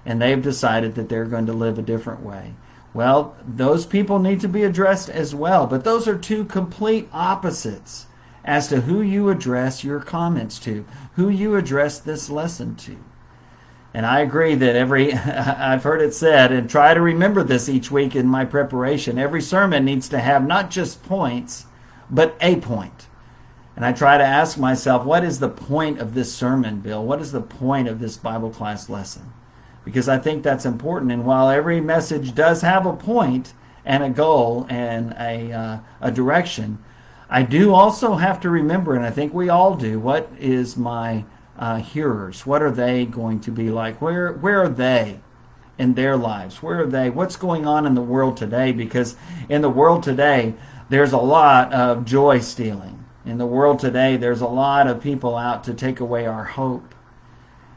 and 0.07 0.21
they've 0.21 0.43
decided 0.43 0.95
that 0.95 1.09
they're 1.09 1.25
going 1.25 1.47
to 1.47 1.53
live 1.53 1.79
a 1.79 1.83
different 1.83 2.21
way. 2.21 2.55
Well, 2.93 3.37
those 3.47 3.87
people 3.87 4.19
need 4.19 4.41
to 4.41 4.49
be 4.49 4.63
addressed 4.63 5.09
as 5.09 5.35
well, 5.35 5.67
but 5.67 5.85
those 5.85 6.07
are 6.07 6.17
two 6.17 6.45
complete 6.45 7.09
opposites 7.13 8.07
as 8.45 8.69
to 8.69 8.83
who 8.83 9.01
you 9.01 9.31
address 9.31 9.83
your 9.83 10.01
comments 10.01 10.59
to, 10.61 10.85
who 11.17 11.29
you 11.29 11.57
address 11.57 11.99
this 11.99 12.29
lesson 12.29 12.77
to. 12.77 12.97
And 13.93 14.05
I 14.05 14.21
agree 14.21 14.55
that 14.57 14.77
every, 14.77 15.13
I've 15.15 15.85
heard 15.85 16.03
it 16.03 16.15
said, 16.15 16.53
and 16.53 16.69
try 16.69 16.95
to 16.95 17.01
remember 17.01 17.43
this 17.43 17.69
each 17.69 17.91
week 17.91 18.15
in 18.15 18.27
my 18.27 18.45
preparation. 18.45 19.19
Every 19.19 19.41
sermon 19.41 19.85
needs 19.85 20.09
to 20.11 20.19
have 20.19 20.47
not 20.47 20.71
just 20.71 21.03
points, 21.03 21.67
but 22.11 22.37
a 22.41 22.57
point. 22.57 23.07
And 23.77 23.85
I 23.85 23.93
try 23.93 24.19
to 24.19 24.25
ask 24.25 24.57
myself, 24.57 25.05
what 25.05 25.25
is 25.25 25.41
the 25.41 25.49
point 25.49 25.99
of 25.99 26.15
this 26.15 26.33
sermon, 26.33 26.81
Bill? 26.81 27.05
What 27.05 27.21
is 27.21 27.33
the 27.33 27.41
point 27.41 27.89
of 27.89 27.99
this 27.99 28.17
Bible 28.17 28.51
class 28.51 28.89
lesson? 28.89 29.33
Because 29.85 30.09
I 30.09 30.19
think 30.19 30.43
that's 30.43 30.65
important. 30.65 31.11
And 31.11 31.25
while 31.25 31.49
every 31.49 31.81
message 31.81 32.35
does 32.35 32.63
have 32.63 32.87
a 32.87 32.95
point 32.95 33.53
and 33.85 34.03
a 34.03 34.11
goal 34.11 34.67
and 34.71 35.13
a, 35.19 35.53
uh, 35.53 35.79
a 36.01 36.13
direction, 36.13 36.79
I 37.29 37.43
do 37.43 37.75
also 37.75 38.15
have 38.15 38.41
to 38.41 38.51
remember, 38.51 38.95
and 38.95 39.05
I 39.05 39.11
think 39.11 39.35
we 39.35 39.49
all 39.49 39.75
do, 39.75 39.99
what 39.99 40.31
is 40.39 40.77
my 40.77 41.25
uh, 41.59 41.79
hearers? 41.79 42.47
What 42.47 42.63
are 42.63 42.71
they 42.71 43.05
going 43.05 43.41
to 43.41 43.51
be 43.51 43.71
like? 43.71 44.01
Where, 44.01 44.33
where 44.33 44.63
are 44.63 44.69
they 44.69 45.21
in 45.79 45.95
their 45.95 46.17
lives? 46.17 46.63
Where 46.63 46.83
are 46.83 46.87
they? 46.87 47.11
What's 47.11 47.37
going 47.37 47.67
on 47.67 47.87
in 47.87 47.97
the 47.97 48.03
world 48.03 48.37
today? 48.37 48.71
Because 48.71 49.17
in 49.49 49.63
the 49.63 49.69
world 49.69 50.05
today, 50.05 50.55
there's 50.89 51.13
a 51.13 51.19
lot 51.19 51.73
of 51.73 52.05
joy 52.05 52.39
stealing 52.39 52.94
in 53.25 53.39
the 53.39 53.47
world 53.47 53.79
today, 53.79 54.17
there's 54.17 54.41
a 54.41 54.47
lot 54.47 54.87
of 54.87 55.03
people 55.03 55.37
out 55.37 55.65
to 55.65 55.75
take 55.75 56.01
away 56.01 56.27
our 56.27 56.45
hope. 56.45 56.95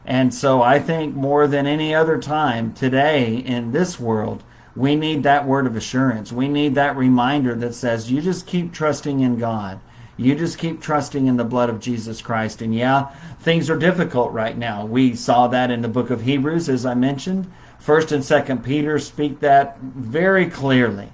And 0.04 0.32
so 0.34 0.62
I 0.62 0.78
think 0.78 1.14
more 1.14 1.46
than 1.46 1.66
any 1.66 1.94
other 1.94 2.18
time 2.18 2.72
today 2.72 3.36
in 3.36 3.72
this 3.72 3.98
world, 3.98 4.42
we 4.74 4.94
need 4.94 5.22
that 5.22 5.46
word 5.46 5.66
of 5.66 5.76
assurance. 5.76 6.32
We 6.32 6.48
need 6.48 6.74
that 6.74 6.96
reminder 6.96 7.54
that 7.56 7.74
says, 7.74 8.10
you 8.10 8.20
just 8.20 8.46
keep 8.46 8.72
trusting 8.72 9.20
in 9.20 9.38
God. 9.38 9.80
You 10.16 10.34
just 10.34 10.58
keep 10.58 10.80
trusting 10.80 11.26
in 11.26 11.36
the 11.36 11.44
blood 11.44 11.70
of 11.70 11.80
Jesus 11.80 12.20
Christ. 12.22 12.60
And 12.60 12.74
yeah, 12.74 13.06
things 13.38 13.70
are 13.70 13.78
difficult 13.78 14.32
right 14.32 14.56
now. 14.56 14.84
We 14.84 15.14
saw 15.14 15.46
that 15.48 15.70
in 15.70 15.82
the 15.82 15.88
book 15.88 16.10
of 16.10 16.22
Hebrews, 16.22 16.68
as 16.68 16.84
I 16.84 16.94
mentioned. 16.94 17.50
First 17.78 18.10
and 18.10 18.24
Second 18.24 18.64
Peter 18.64 18.98
speak 18.98 19.40
that 19.40 19.78
very 19.78 20.46
clearly 20.46 21.12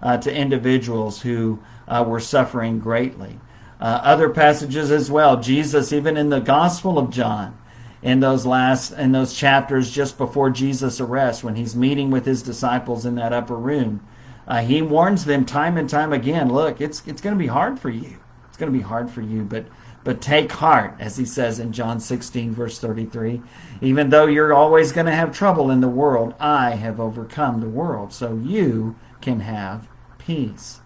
uh, 0.00 0.18
to 0.18 0.34
individuals 0.34 1.22
who 1.22 1.60
uh, 1.88 2.04
were 2.06 2.20
suffering 2.20 2.78
greatly 2.78 3.38
uh, 3.82 4.00
other 4.04 4.30
passages 4.30 4.92
as 4.92 5.10
well. 5.10 5.40
Jesus, 5.40 5.92
even 5.92 6.16
in 6.16 6.28
the 6.28 6.38
Gospel 6.38 7.00
of 7.00 7.10
John, 7.10 7.58
in 8.00 8.20
those 8.20 8.46
last 8.46 8.92
in 8.92 9.10
those 9.10 9.34
chapters 9.34 9.90
just 9.90 10.16
before 10.16 10.50
Jesus' 10.50 11.00
arrest, 11.00 11.42
when 11.42 11.56
he's 11.56 11.74
meeting 11.74 12.08
with 12.08 12.24
his 12.24 12.44
disciples 12.44 13.04
in 13.04 13.16
that 13.16 13.32
upper 13.32 13.56
room, 13.56 14.06
uh, 14.46 14.62
he 14.62 14.82
warns 14.82 15.24
them 15.24 15.44
time 15.44 15.76
and 15.76 15.90
time 15.90 16.12
again. 16.12 16.48
Look, 16.48 16.80
it's 16.80 17.02
it's 17.08 17.20
going 17.20 17.34
to 17.34 17.38
be 17.38 17.48
hard 17.48 17.80
for 17.80 17.90
you. 17.90 18.20
It's 18.46 18.56
going 18.56 18.72
to 18.72 18.78
be 18.78 18.84
hard 18.84 19.10
for 19.10 19.20
you, 19.20 19.42
but 19.42 19.66
but 20.04 20.22
take 20.22 20.52
heart, 20.52 20.94
as 21.00 21.16
he 21.16 21.24
says 21.24 21.58
in 21.58 21.72
John 21.72 21.98
16, 21.98 22.52
verse 22.52 22.78
33. 22.78 23.42
Even 23.80 24.10
though 24.10 24.26
you're 24.26 24.54
always 24.54 24.92
going 24.92 25.06
to 25.06 25.12
have 25.12 25.36
trouble 25.36 25.72
in 25.72 25.80
the 25.80 25.88
world, 25.88 26.34
I 26.38 26.76
have 26.76 27.00
overcome 27.00 27.60
the 27.60 27.68
world, 27.68 28.12
so 28.12 28.36
you 28.36 28.94
can 29.20 29.40
have 29.40 29.88
peace. 30.18 30.81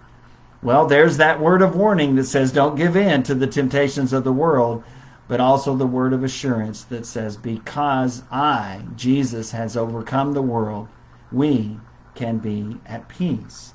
Well, 0.66 0.86
there's 0.88 1.16
that 1.18 1.38
word 1.38 1.62
of 1.62 1.76
warning 1.76 2.16
that 2.16 2.24
says, 2.24 2.50
don't 2.50 2.74
give 2.74 2.96
in 2.96 3.22
to 3.22 3.36
the 3.36 3.46
temptations 3.46 4.12
of 4.12 4.24
the 4.24 4.32
world, 4.32 4.82
but 5.28 5.38
also 5.38 5.76
the 5.76 5.86
word 5.86 6.12
of 6.12 6.24
assurance 6.24 6.82
that 6.82 7.06
says, 7.06 7.36
because 7.36 8.24
I, 8.32 8.82
Jesus, 8.96 9.52
has 9.52 9.76
overcome 9.76 10.32
the 10.32 10.42
world, 10.42 10.88
we 11.30 11.78
can 12.16 12.38
be 12.38 12.78
at 12.84 13.08
peace. 13.08 13.74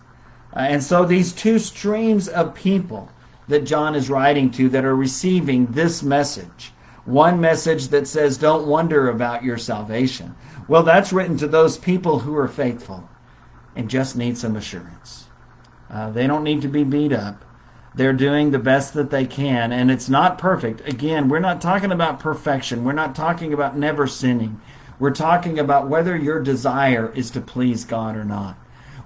Uh, 0.53 0.59
and 0.67 0.83
so 0.83 1.05
these 1.05 1.31
two 1.31 1.59
streams 1.59 2.27
of 2.27 2.55
people 2.55 3.09
that 3.47 3.63
John 3.63 3.95
is 3.95 4.09
writing 4.09 4.51
to 4.51 4.67
that 4.67 4.83
are 4.83 4.93
receiving 4.93 5.67
this 5.67 6.03
message. 6.03 6.73
One 7.05 7.39
message 7.39 7.87
that 7.87 8.05
says, 8.05 8.37
Don't 8.37 8.67
wonder 8.67 9.07
about 9.07 9.45
your 9.45 9.57
salvation. 9.57 10.35
Well, 10.67 10.83
that's 10.83 11.13
written 11.13 11.37
to 11.37 11.47
those 11.47 11.77
people 11.77 12.19
who 12.19 12.35
are 12.35 12.49
faithful 12.49 13.09
and 13.77 13.89
just 13.89 14.17
need 14.17 14.37
some 14.37 14.57
assurance. 14.57 15.29
Uh, 15.91 16.09
they 16.09 16.25
don't 16.25 16.43
need 16.43 16.61
to 16.61 16.67
be 16.67 16.83
beat 16.83 17.11
up. 17.11 17.43
They're 17.93 18.13
doing 18.13 18.51
the 18.51 18.59
best 18.59 18.93
that 18.93 19.09
they 19.09 19.25
can, 19.25 19.73
and 19.73 19.91
it's 19.91 20.07
not 20.07 20.37
perfect. 20.37 20.87
Again, 20.87 21.27
we're 21.27 21.39
not 21.39 21.59
talking 21.59 21.91
about 21.91 22.21
perfection. 22.21 22.85
We're 22.85 22.93
not 22.93 23.13
talking 23.13 23.51
about 23.51 23.77
never 23.77 24.07
sinning. 24.07 24.61
We're 24.97 25.11
talking 25.11 25.59
about 25.59 25.89
whether 25.89 26.15
your 26.15 26.39
desire 26.39 27.11
is 27.13 27.29
to 27.31 27.41
please 27.41 27.83
God 27.83 28.15
or 28.15 28.23
not, 28.23 28.55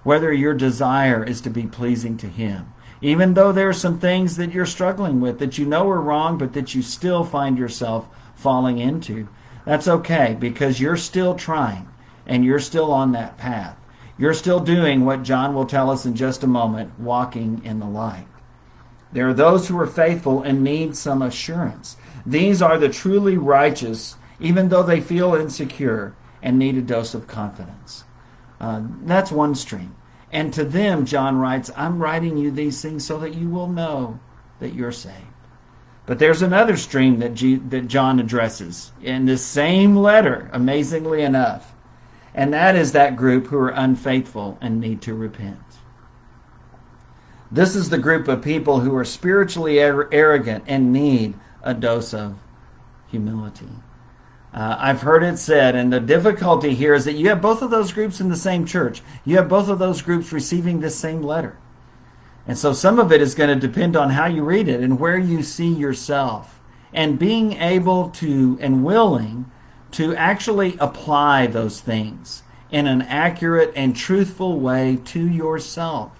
whether 0.03 0.31
your 0.31 0.53
desire 0.53 1.23
is 1.23 1.41
to 1.41 1.49
be 1.49 1.65
pleasing 1.65 2.15
to 2.17 2.27
Him. 2.27 2.71
Even 3.01 3.33
though 3.33 3.51
there 3.51 3.69
are 3.69 3.73
some 3.73 3.99
things 3.99 4.37
that 4.37 4.51
you're 4.51 4.67
struggling 4.67 5.19
with 5.19 5.39
that 5.39 5.57
you 5.57 5.65
know 5.65 5.89
are 5.89 6.01
wrong, 6.01 6.37
but 6.37 6.53
that 6.53 6.75
you 6.75 6.83
still 6.83 7.23
find 7.23 7.57
yourself 7.57 8.07
falling 8.35 8.77
into, 8.77 9.27
that's 9.65 9.87
okay 9.87 10.37
because 10.39 10.79
you're 10.79 10.97
still 10.97 11.33
trying 11.33 11.87
and 12.27 12.45
you're 12.45 12.59
still 12.59 12.91
on 12.91 13.11
that 13.13 13.37
path. 13.37 13.77
You're 14.17 14.33
still 14.33 14.61
doing 14.61 15.03
what 15.03 15.23
John 15.23 15.53
will 15.53 15.65
tell 15.65 15.89
us 15.89 16.05
in 16.05 16.15
just 16.15 16.43
a 16.43 16.47
moment 16.47 16.97
walking 16.99 17.61
in 17.65 17.79
the 17.79 17.87
light. 17.87 18.27
There 19.11 19.27
are 19.29 19.33
those 19.33 19.67
who 19.67 19.79
are 19.79 19.87
faithful 19.87 20.41
and 20.41 20.63
need 20.63 20.95
some 20.95 21.21
assurance. 21.21 21.97
These 22.25 22.61
are 22.61 22.77
the 22.77 22.89
truly 22.89 23.37
righteous, 23.37 24.15
even 24.39 24.69
though 24.69 24.83
they 24.83 25.01
feel 25.01 25.35
insecure 25.35 26.15
and 26.41 26.57
need 26.57 26.77
a 26.77 26.81
dose 26.81 27.13
of 27.13 27.27
confidence. 27.27 28.05
Uh, 28.59 28.83
that's 29.03 29.31
one 29.31 29.55
stream. 29.55 29.95
And 30.31 30.53
to 30.53 30.63
them, 30.63 31.05
John 31.05 31.37
writes, 31.37 31.71
I'm 31.75 32.01
writing 32.01 32.37
you 32.37 32.51
these 32.51 32.81
things 32.81 33.05
so 33.05 33.19
that 33.19 33.35
you 33.35 33.49
will 33.49 33.67
know 33.67 34.19
that 34.59 34.73
you're 34.73 34.91
saved. 34.91 35.27
But 36.05 36.19
there's 36.19 36.41
another 36.41 36.77
stream 36.77 37.19
that, 37.19 37.33
G- 37.33 37.55
that 37.55 37.87
John 37.87 38.19
addresses 38.19 38.91
in 39.01 39.25
this 39.25 39.45
same 39.45 39.95
letter, 39.95 40.49
amazingly 40.53 41.21
enough 41.21 41.74
and 42.35 42.53
that 42.53 42.75
is 42.75 42.91
that 42.91 43.15
group 43.15 43.47
who 43.47 43.57
are 43.57 43.69
unfaithful 43.69 44.57
and 44.59 44.79
need 44.79 45.01
to 45.03 45.15
repent. 45.15 45.57
This 47.49 47.77
is 47.77 47.89
the 47.89 47.97
group 47.97 48.27
of 48.27 48.43
people 48.43 48.81
who 48.81 48.93
are 48.95 49.05
spiritually 49.05 49.79
arrogant 49.79 50.65
and 50.67 50.91
need 50.91 51.35
a 51.63 51.73
dose 51.73 52.13
of 52.13 52.37
humility. 53.07 53.69
Uh, 54.53 54.75
I've 54.79 55.01
heard 55.01 55.23
it 55.23 55.37
said, 55.37 55.75
and 55.75 55.91
the 55.91 56.01
difficulty 56.01 56.75
here 56.75 56.93
is 56.93 57.05
that 57.05 57.13
you 57.13 57.29
have 57.29 57.41
both 57.41 57.61
of 57.61 57.71
those 57.71 57.93
groups 57.93 58.19
in 58.19 58.27
the 58.27 58.35
same 58.35 58.65
church. 58.65 59.01
You 59.23 59.37
have 59.37 59.47
both 59.47 59.69
of 59.69 59.79
those 59.79 60.01
groups 60.01 60.33
receiving 60.33 60.81
this 60.81 60.97
same 60.97 61.21
letter. 61.21 61.57
And 62.45 62.57
so 62.57 62.73
some 62.73 62.99
of 62.99 63.13
it 63.13 63.21
is 63.21 63.33
going 63.33 63.49
to 63.49 63.67
depend 63.67 63.95
on 63.95 64.11
how 64.11 64.25
you 64.25 64.43
read 64.43 64.67
it 64.67 64.81
and 64.81 64.99
where 64.99 65.17
you 65.17 65.41
see 65.41 65.69
yourself. 65.69 66.59
And 66.91 67.17
being 67.17 67.53
able 67.53 68.09
to 68.11 68.57
and 68.61 68.83
willing 68.83 69.49
to 69.95 70.13
actually 70.15 70.75
apply 70.77 71.47
those 71.47 71.79
things 71.79 72.43
in 72.69 72.85
an 72.85 73.01
accurate 73.03 73.71
and 73.77 73.95
truthful 73.95 74.59
way 74.59 74.99
to 75.05 75.25
yourself. 75.25 76.11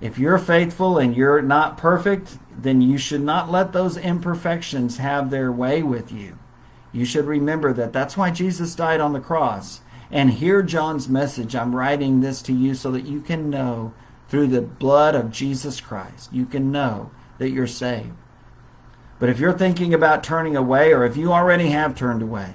If 0.00 0.18
you're 0.18 0.38
faithful 0.38 0.96
and 0.96 1.14
you're 1.14 1.42
not 1.42 1.76
perfect, 1.76 2.38
then 2.50 2.80
you 2.80 2.96
should 2.96 3.20
not 3.20 3.50
let 3.50 3.72
those 3.72 3.98
imperfections 3.98 4.96
have 4.96 5.28
their 5.28 5.52
way 5.52 5.82
with 5.82 6.10
you. 6.10 6.38
You 6.92 7.04
should 7.04 7.26
remember 7.26 7.74
that 7.74 7.92
that's 7.92 8.16
why 8.16 8.30
Jesus 8.30 8.74
died 8.74 9.00
on 9.00 9.12
the 9.12 9.20
cross. 9.20 9.82
And 10.10 10.30
hear 10.30 10.62
John's 10.62 11.08
message. 11.08 11.54
I'm 11.54 11.76
writing 11.76 12.20
this 12.20 12.40
to 12.42 12.54
you 12.54 12.74
so 12.74 12.90
that 12.92 13.04
you 13.04 13.20
can 13.20 13.50
know 13.50 13.92
through 14.28 14.46
the 14.46 14.62
blood 14.62 15.14
of 15.14 15.30
Jesus 15.30 15.80
Christ, 15.80 16.32
you 16.32 16.46
can 16.46 16.72
know 16.72 17.10
that 17.36 17.50
you're 17.50 17.66
saved. 17.66 18.12
But 19.18 19.28
if 19.28 19.38
you're 19.38 19.56
thinking 19.56 19.94
about 19.94 20.24
turning 20.24 20.56
away, 20.56 20.92
or 20.92 21.04
if 21.04 21.16
you 21.16 21.32
already 21.32 21.68
have 21.68 21.94
turned 21.94 22.22
away, 22.22 22.54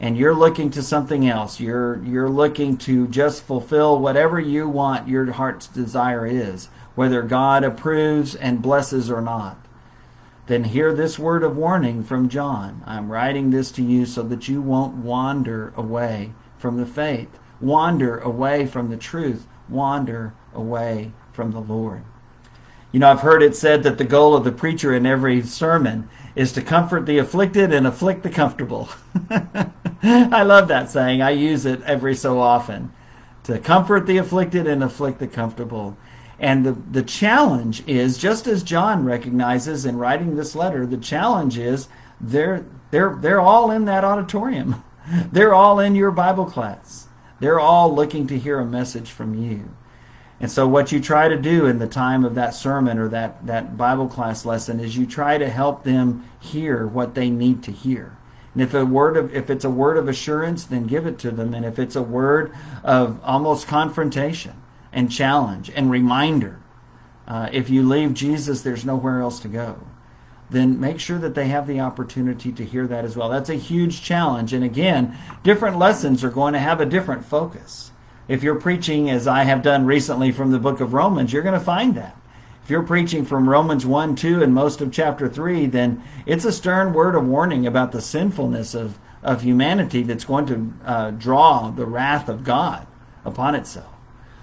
and 0.00 0.16
you're 0.16 0.34
looking 0.34 0.70
to 0.70 0.82
something 0.82 1.28
else, 1.28 1.60
you're 1.60 2.02
you're 2.02 2.30
looking 2.30 2.78
to 2.78 3.06
just 3.08 3.42
fulfill 3.42 3.98
whatever 3.98 4.40
you 4.40 4.68
want 4.68 5.08
your 5.08 5.30
heart's 5.32 5.66
desire 5.66 6.26
is, 6.26 6.66
whether 6.94 7.22
God 7.22 7.64
approves 7.64 8.34
and 8.34 8.62
blesses 8.62 9.10
or 9.10 9.20
not, 9.20 9.58
then 10.46 10.64
hear 10.64 10.94
this 10.94 11.18
word 11.18 11.42
of 11.42 11.56
warning 11.56 12.02
from 12.02 12.30
John. 12.30 12.82
I'm 12.86 13.12
writing 13.12 13.50
this 13.50 13.70
to 13.72 13.82
you 13.82 14.06
so 14.06 14.22
that 14.22 14.48
you 14.48 14.62
won't 14.62 14.96
wander 14.96 15.74
away 15.76 16.32
from 16.56 16.78
the 16.78 16.86
faith, 16.86 17.38
wander 17.60 18.18
away 18.18 18.66
from 18.66 18.88
the 18.88 18.96
truth, 18.96 19.46
wander 19.68 20.34
away 20.54 21.12
from 21.32 21.52
the 21.52 21.60
Lord. 21.60 22.04
You 22.92 22.98
know, 23.00 23.10
I've 23.10 23.20
heard 23.20 23.42
it 23.42 23.56
said 23.56 23.82
that 23.84 23.98
the 23.98 24.04
goal 24.04 24.34
of 24.34 24.44
the 24.44 24.52
preacher 24.52 24.92
in 24.92 25.06
every 25.06 25.42
sermon 25.42 26.08
is 26.34 26.52
to 26.52 26.62
comfort 26.62 27.06
the 27.06 27.18
afflicted 27.18 27.72
and 27.72 27.86
afflict 27.86 28.22
the 28.22 28.30
comfortable. 28.30 28.88
I 30.02 30.42
love 30.42 30.68
that 30.68 30.90
saying. 30.90 31.22
I 31.22 31.30
use 31.30 31.66
it 31.66 31.82
every 31.82 32.14
so 32.14 32.40
often. 32.40 32.92
To 33.44 33.58
comfort 33.58 34.06
the 34.06 34.18
afflicted 34.18 34.66
and 34.66 34.82
afflict 34.82 35.18
the 35.18 35.28
comfortable. 35.28 35.96
And 36.38 36.64
the, 36.64 36.72
the 36.72 37.02
challenge 37.02 37.86
is, 37.86 38.18
just 38.18 38.46
as 38.46 38.62
John 38.62 39.04
recognizes 39.04 39.84
in 39.84 39.98
writing 39.98 40.36
this 40.36 40.56
letter, 40.56 40.86
the 40.86 40.96
challenge 40.96 41.58
is 41.58 41.88
they're, 42.20 42.64
they're, 42.90 43.16
they're 43.20 43.40
all 43.40 43.70
in 43.70 43.84
that 43.84 44.04
auditorium. 44.04 44.82
They're 45.32 45.54
all 45.54 45.80
in 45.80 45.96
your 45.96 46.12
Bible 46.12 46.44
class. 46.44 47.08
They're 47.40 47.58
all 47.58 47.92
looking 47.92 48.28
to 48.28 48.38
hear 48.38 48.60
a 48.60 48.66
message 48.66 49.10
from 49.10 49.34
you. 49.34 49.74
And 50.40 50.50
so 50.50 50.66
what 50.66 50.90
you 50.90 51.00
try 51.00 51.28
to 51.28 51.36
do 51.36 51.66
in 51.66 51.78
the 51.78 51.86
time 51.86 52.24
of 52.24 52.34
that 52.34 52.54
sermon 52.54 52.98
or 52.98 53.08
that, 53.08 53.46
that 53.46 53.76
Bible 53.76 54.08
class 54.08 54.46
lesson 54.46 54.80
is 54.80 54.96
you 54.96 55.06
try 55.06 55.36
to 55.36 55.50
help 55.50 55.84
them 55.84 56.24
hear 56.40 56.86
what 56.86 57.14
they 57.14 57.28
need 57.28 57.62
to 57.64 57.72
hear. 57.72 58.16
And 58.54 58.62
if 58.62 58.74
a 58.74 58.84
word 58.84 59.16
of 59.16 59.34
if 59.34 59.48
it's 59.48 59.64
a 59.64 59.70
word 59.70 59.96
of 59.96 60.08
assurance, 60.08 60.64
then 60.64 60.86
give 60.86 61.06
it 61.06 61.18
to 61.20 61.30
them. 61.30 61.54
And 61.54 61.64
if 61.64 61.78
it's 61.78 61.94
a 61.94 62.02
word 62.02 62.52
of 62.82 63.20
almost 63.22 63.68
confrontation 63.68 64.60
and 64.92 65.12
challenge 65.12 65.70
and 65.70 65.90
reminder, 65.90 66.60
uh, 67.28 67.48
if 67.52 67.70
you 67.70 67.86
leave 67.86 68.14
Jesus, 68.14 68.62
there's 68.62 68.84
nowhere 68.84 69.20
else 69.20 69.38
to 69.40 69.48
go. 69.48 69.86
Then 70.48 70.80
make 70.80 70.98
sure 70.98 71.18
that 71.18 71.36
they 71.36 71.46
have 71.46 71.68
the 71.68 71.78
opportunity 71.78 72.50
to 72.50 72.64
hear 72.64 72.88
that 72.88 73.04
as 73.04 73.16
well. 73.16 73.28
That's 73.28 73.50
a 73.50 73.54
huge 73.54 74.02
challenge. 74.02 74.52
And 74.52 74.64
again, 74.64 75.16
different 75.44 75.78
lessons 75.78 76.24
are 76.24 76.30
going 76.30 76.54
to 76.54 76.58
have 76.58 76.80
a 76.80 76.86
different 76.86 77.24
focus. 77.24 77.89
If 78.30 78.44
you're 78.44 78.60
preaching, 78.60 79.10
as 79.10 79.26
I 79.26 79.42
have 79.42 79.60
done 79.60 79.86
recently 79.86 80.30
from 80.30 80.52
the 80.52 80.60
book 80.60 80.78
of 80.78 80.92
Romans, 80.92 81.32
you're 81.32 81.42
going 81.42 81.58
to 81.58 81.58
find 81.58 81.96
that. 81.96 82.16
If 82.62 82.70
you're 82.70 82.84
preaching 82.84 83.24
from 83.24 83.48
Romans 83.48 83.84
1, 83.84 84.14
2, 84.14 84.40
and 84.40 84.54
most 84.54 84.80
of 84.80 84.92
chapter 84.92 85.28
3, 85.28 85.66
then 85.66 86.00
it's 86.26 86.44
a 86.44 86.52
stern 86.52 86.92
word 86.92 87.16
of 87.16 87.26
warning 87.26 87.66
about 87.66 87.90
the 87.90 88.00
sinfulness 88.00 88.72
of, 88.72 89.00
of 89.24 89.42
humanity 89.42 90.04
that's 90.04 90.24
going 90.24 90.46
to 90.46 90.72
uh, 90.84 91.10
draw 91.10 91.72
the 91.72 91.86
wrath 91.86 92.28
of 92.28 92.44
God 92.44 92.86
upon 93.24 93.56
itself. 93.56 93.92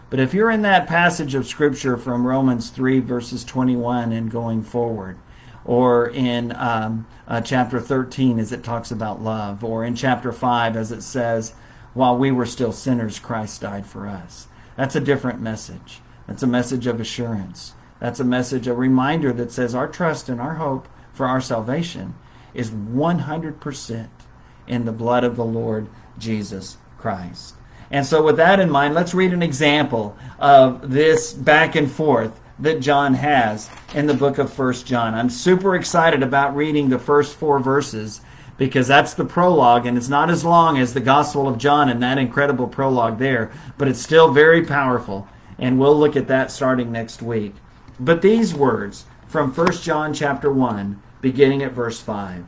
But 0.10 0.20
if 0.20 0.34
you're 0.34 0.52
in 0.52 0.64
that 0.64 0.86
passage 0.86 1.34
of 1.34 1.48
Scripture 1.48 1.96
from 1.96 2.28
Romans 2.28 2.70
3, 2.72 3.00
verses 3.00 3.46
21 3.46 4.12
and 4.12 4.30
going 4.30 4.64
forward, 4.64 5.18
or 5.64 6.10
in 6.10 6.54
um, 6.58 7.08
uh, 7.26 7.40
chapter 7.40 7.80
13 7.80 8.38
as 8.38 8.52
it 8.52 8.66
talks 8.66 8.92
about 8.92 9.22
love, 9.22 9.64
or 9.64 9.86
in 9.86 9.96
chapter 9.96 10.34
5 10.34 10.76
as 10.76 10.92
it 10.92 11.04
says, 11.04 11.54
while 11.98 12.16
we 12.16 12.32
were 12.32 12.46
still 12.46 12.72
sinners, 12.72 13.18
Christ 13.18 13.62
died 13.62 13.88
for 13.88 14.08
us. 14.08 14.48
That's 14.76 14.96
a 14.96 15.02
different 15.02 15.42
message. 15.42 16.00
That's 16.28 16.44
a 16.44 16.48
message 16.48 16.86
of 16.86 17.00
assurance. 17.00 17.74
That's 18.00 18.20
a 18.20 18.24
message, 18.24 18.68
a 18.68 18.74
reminder 18.76 19.34
that 19.34 19.52
says 19.52 19.74
our 19.74 19.88
trust 19.88 20.30
and 20.30 20.40
our 20.40 20.56
hope 20.56 20.88
for 21.12 21.26
our 21.26 21.42
salvation 21.42 22.14
is 22.54 22.70
100% 22.70 24.10
in 24.68 24.86
the 24.86 24.92
blood 24.92 25.24
of 25.24 25.36
the 25.36 25.46
Lord 25.46 25.88
Jesus 26.20 26.78
Christ. 27.00 27.56
And 27.90 28.06
so, 28.06 28.22
with 28.22 28.38
that 28.38 28.60
in 28.60 28.70
mind, 28.70 28.94
let's 28.94 29.16
read 29.16 29.34
an 29.34 29.42
example 29.42 30.16
of 30.38 30.92
this 30.92 31.34
back 31.34 31.76
and 31.76 31.90
forth 31.90 32.40
that 32.60 32.80
John 32.80 33.16
has 33.16 33.72
in 33.96 34.06
the 34.06 34.14
book 34.14 34.38
of 34.38 34.54
First 34.54 34.86
John. 34.86 35.16
I'm 35.16 35.32
super 35.32 35.76
excited 35.76 36.22
about 36.22 36.56
reading 36.56 36.90
the 36.90 37.00
first 37.00 37.36
four 37.36 37.60
verses 37.60 38.22
because 38.58 38.88
that's 38.88 39.14
the 39.14 39.26
prologue, 39.26 39.86
and 39.86 39.98
it's 39.98 40.10
not 40.10 40.30
as 40.30 40.44
long 40.44 40.78
as 40.78 40.94
the 40.94 41.00
Gospel 41.00 41.48
of 41.48 41.58
John 41.58 41.90
and 41.90 42.02
that 42.02 42.18
incredible 42.18 42.68
prologue 42.68 43.20
there, 43.20 43.52
but 43.78 43.88
it's 43.88 44.02
still 44.02 44.32
very 44.32 44.66
powerful. 44.66 45.28
And 45.60 45.80
we'll 45.80 45.98
look 45.98 46.16
at 46.16 46.28
that 46.28 46.52
starting 46.52 46.92
next 46.92 47.22
week. 47.22 47.56
But 48.00 48.22
these 48.22 48.54
words 48.54 49.06
from 49.28 49.54
1 49.54 49.72
John 49.74 50.14
chapter 50.14 50.52
1, 50.52 51.02
beginning 51.22 51.64
at 51.64 51.72
verse 51.72 52.00
5. 52.00 52.46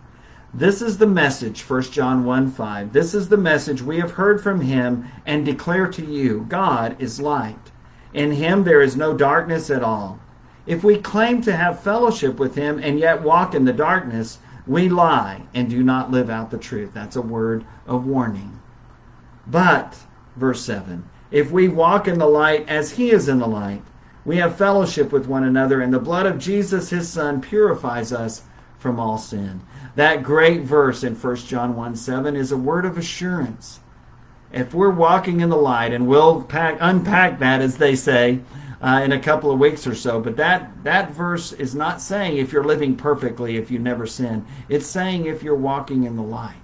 This 0.53 0.81
is 0.81 0.97
the 0.97 1.07
message, 1.07 1.61
1 1.61 1.83
John 1.83 2.25
1 2.25 2.51
5. 2.51 2.93
This 2.93 3.13
is 3.13 3.29
the 3.29 3.37
message 3.37 3.83
we 3.83 3.99
have 3.99 4.11
heard 4.11 4.41
from 4.41 4.61
him 4.61 5.07
and 5.25 5.45
declare 5.45 5.87
to 5.87 6.03
you 6.03 6.45
God 6.49 6.95
is 6.99 7.21
light. 7.21 7.71
In 8.13 8.31
him 8.31 8.63
there 8.63 8.81
is 8.81 8.95
no 8.95 9.15
darkness 9.15 9.69
at 9.69 9.83
all. 9.83 10.19
If 10.65 10.83
we 10.83 10.97
claim 10.97 11.43
to 11.43 11.55
have 11.55 11.83
fellowship 11.83 12.39
with 12.39 12.55
him 12.55 12.79
and 12.79 12.99
yet 12.99 13.21
walk 13.21 13.53
in 13.53 13.65
the 13.65 13.73
darkness, 13.73 14.39
we 14.69 14.87
lie 14.87 15.41
and 15.51 15.67
do 15.67 15.81
not 15.81 16.11
live 16.11 16.29
out 16.29 16.51
the 16.51 16.57
truth. 16.57 16.91
That's 16.93 17.15
a 17.15 17.23
word 17.23 17.65
of 17.87 18.05
warning. 18.05 18.59
But, 19.47 19.97
verse 20.35 20.63
7, 20.63 21.09
if 21.31 21.49
we 21.49 21.67
walk 21.67 22.07
in 22.07 22.19
the 22.19 22.27
light 22.27 22.69
as 22.69 22.91
he 22.91 23.09
is 23.09 23.27
in 23.27 23.39
the 23.39 23.47
light, 23.47 23.81
we 24.23 24.37
have 24.37 24.57
fellowship 24.57 25.11
with 25.11 25.25
one 25.25 25.43
another, 25.43 25.81
and 25.81 25.91
the 25.91 25.99
blood 25.99 26.27
of 26.27 26.37
Jesus, 26.37 26.91
his 26.91 27.09
Son, 27.09 27.41
purifies 27.41 28.13
us 28.13 28.43
from 28.77 28.99
all 28.99 29.17
sin. 29.17 29.61
That 29.95 30.21
great 30.21 30.61
verse 30.61 31.03
in 31.03 31.15
1 31.15 31.35
John 31.37 31.75
1 31.75 31.95
7 31.95 32.35
is 32.35 32.51
a 32.51 32.57
word 32.57 32.85
of 32.85 32.95
assurance. 32.95 33.79
If 34.51 34.75
we're 34.75 34.91
walking 34.91 35.41
in 35.41 35.49
the 35.49 35.57
light, 35.57 35.93
and 35.93 36.07
we'll 36.07 36.43
pack, 36.43 36.77
unpack 36.79 37.39
that, 37.39 37.61
as 37.61 37.77
they 37.77 37.95
say, 37.95 38.41
uh, 38.81 39.01
in 39.03 39.11
a 39.11 39.19
couple 39.19 39.51
of 39.51 39.59
weeks 39.59 39.85
or 39.85 39.95
so. 39.95 40.19
But 40.21 40.37
that, 40.37 40.83
that 40.83 41.11
verse 41.11 41.51
is 41.51 41.75
not 41.75 42.01
saying 42.01 42.37
if 42.37 42.51
you're 42.51 42.63
living 42.63 42.95
perfectly, 42.95 43.57
if 43.57 43.69
you 43.69 43.79
never 43.79 44.05
sin. 44.05 44.45
It's 44.67 44.87
saying 44.87 45.25
if 45.25 45.43
you're 45.43 45.55
walking 45.55 46.03
in 46.03 46.15
the 46.15 46.23
light. 46.23 46.55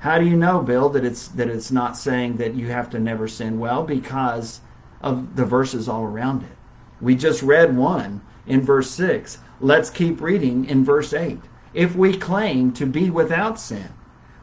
How 0.00 0.18
do 0.18 0.24
you 0.24 0.36
know, 0.36 0.62
Bill, 0.62 0.88
that 0.90 1.04
it's 1.04 1.28
that 1.28 1.48
it's 1.48 1.70
not 1.70 1.96
saying 1.96 2.38
that 2.38 2.54
you 2.54 2.68
have 2.68 2.88
to 2.90 2.98
never 2.98 3.28
sin? 3.28 3.58
Well, 3.58 3.82
because 3.82 4.60
of 5.02 5.36
the 5.36 5.44
verses 5.44 5.88
all 5.88 6.04
around 6.04 6.42
it. 6.42 6.56
We 7.00 7.14
just 7.14 7.42
read 7.42 7.76
one 7.76 8.22
in 8.46 8.62
verse 8.62 8.90
6. 8.90 9.38
Let's 9.60 9.90
keep 9.90 10.20
reading 10.20 10.64
in 10.64 10.84
verse 10.84 11.12
8. 11.12 11.40
If 11.74 11.94
we 11.94 12.16
claim 12.16 12.72
to 12.72 12.86
be 12.86 13.10
without 13.10 13.60
sin, 13.60 13.90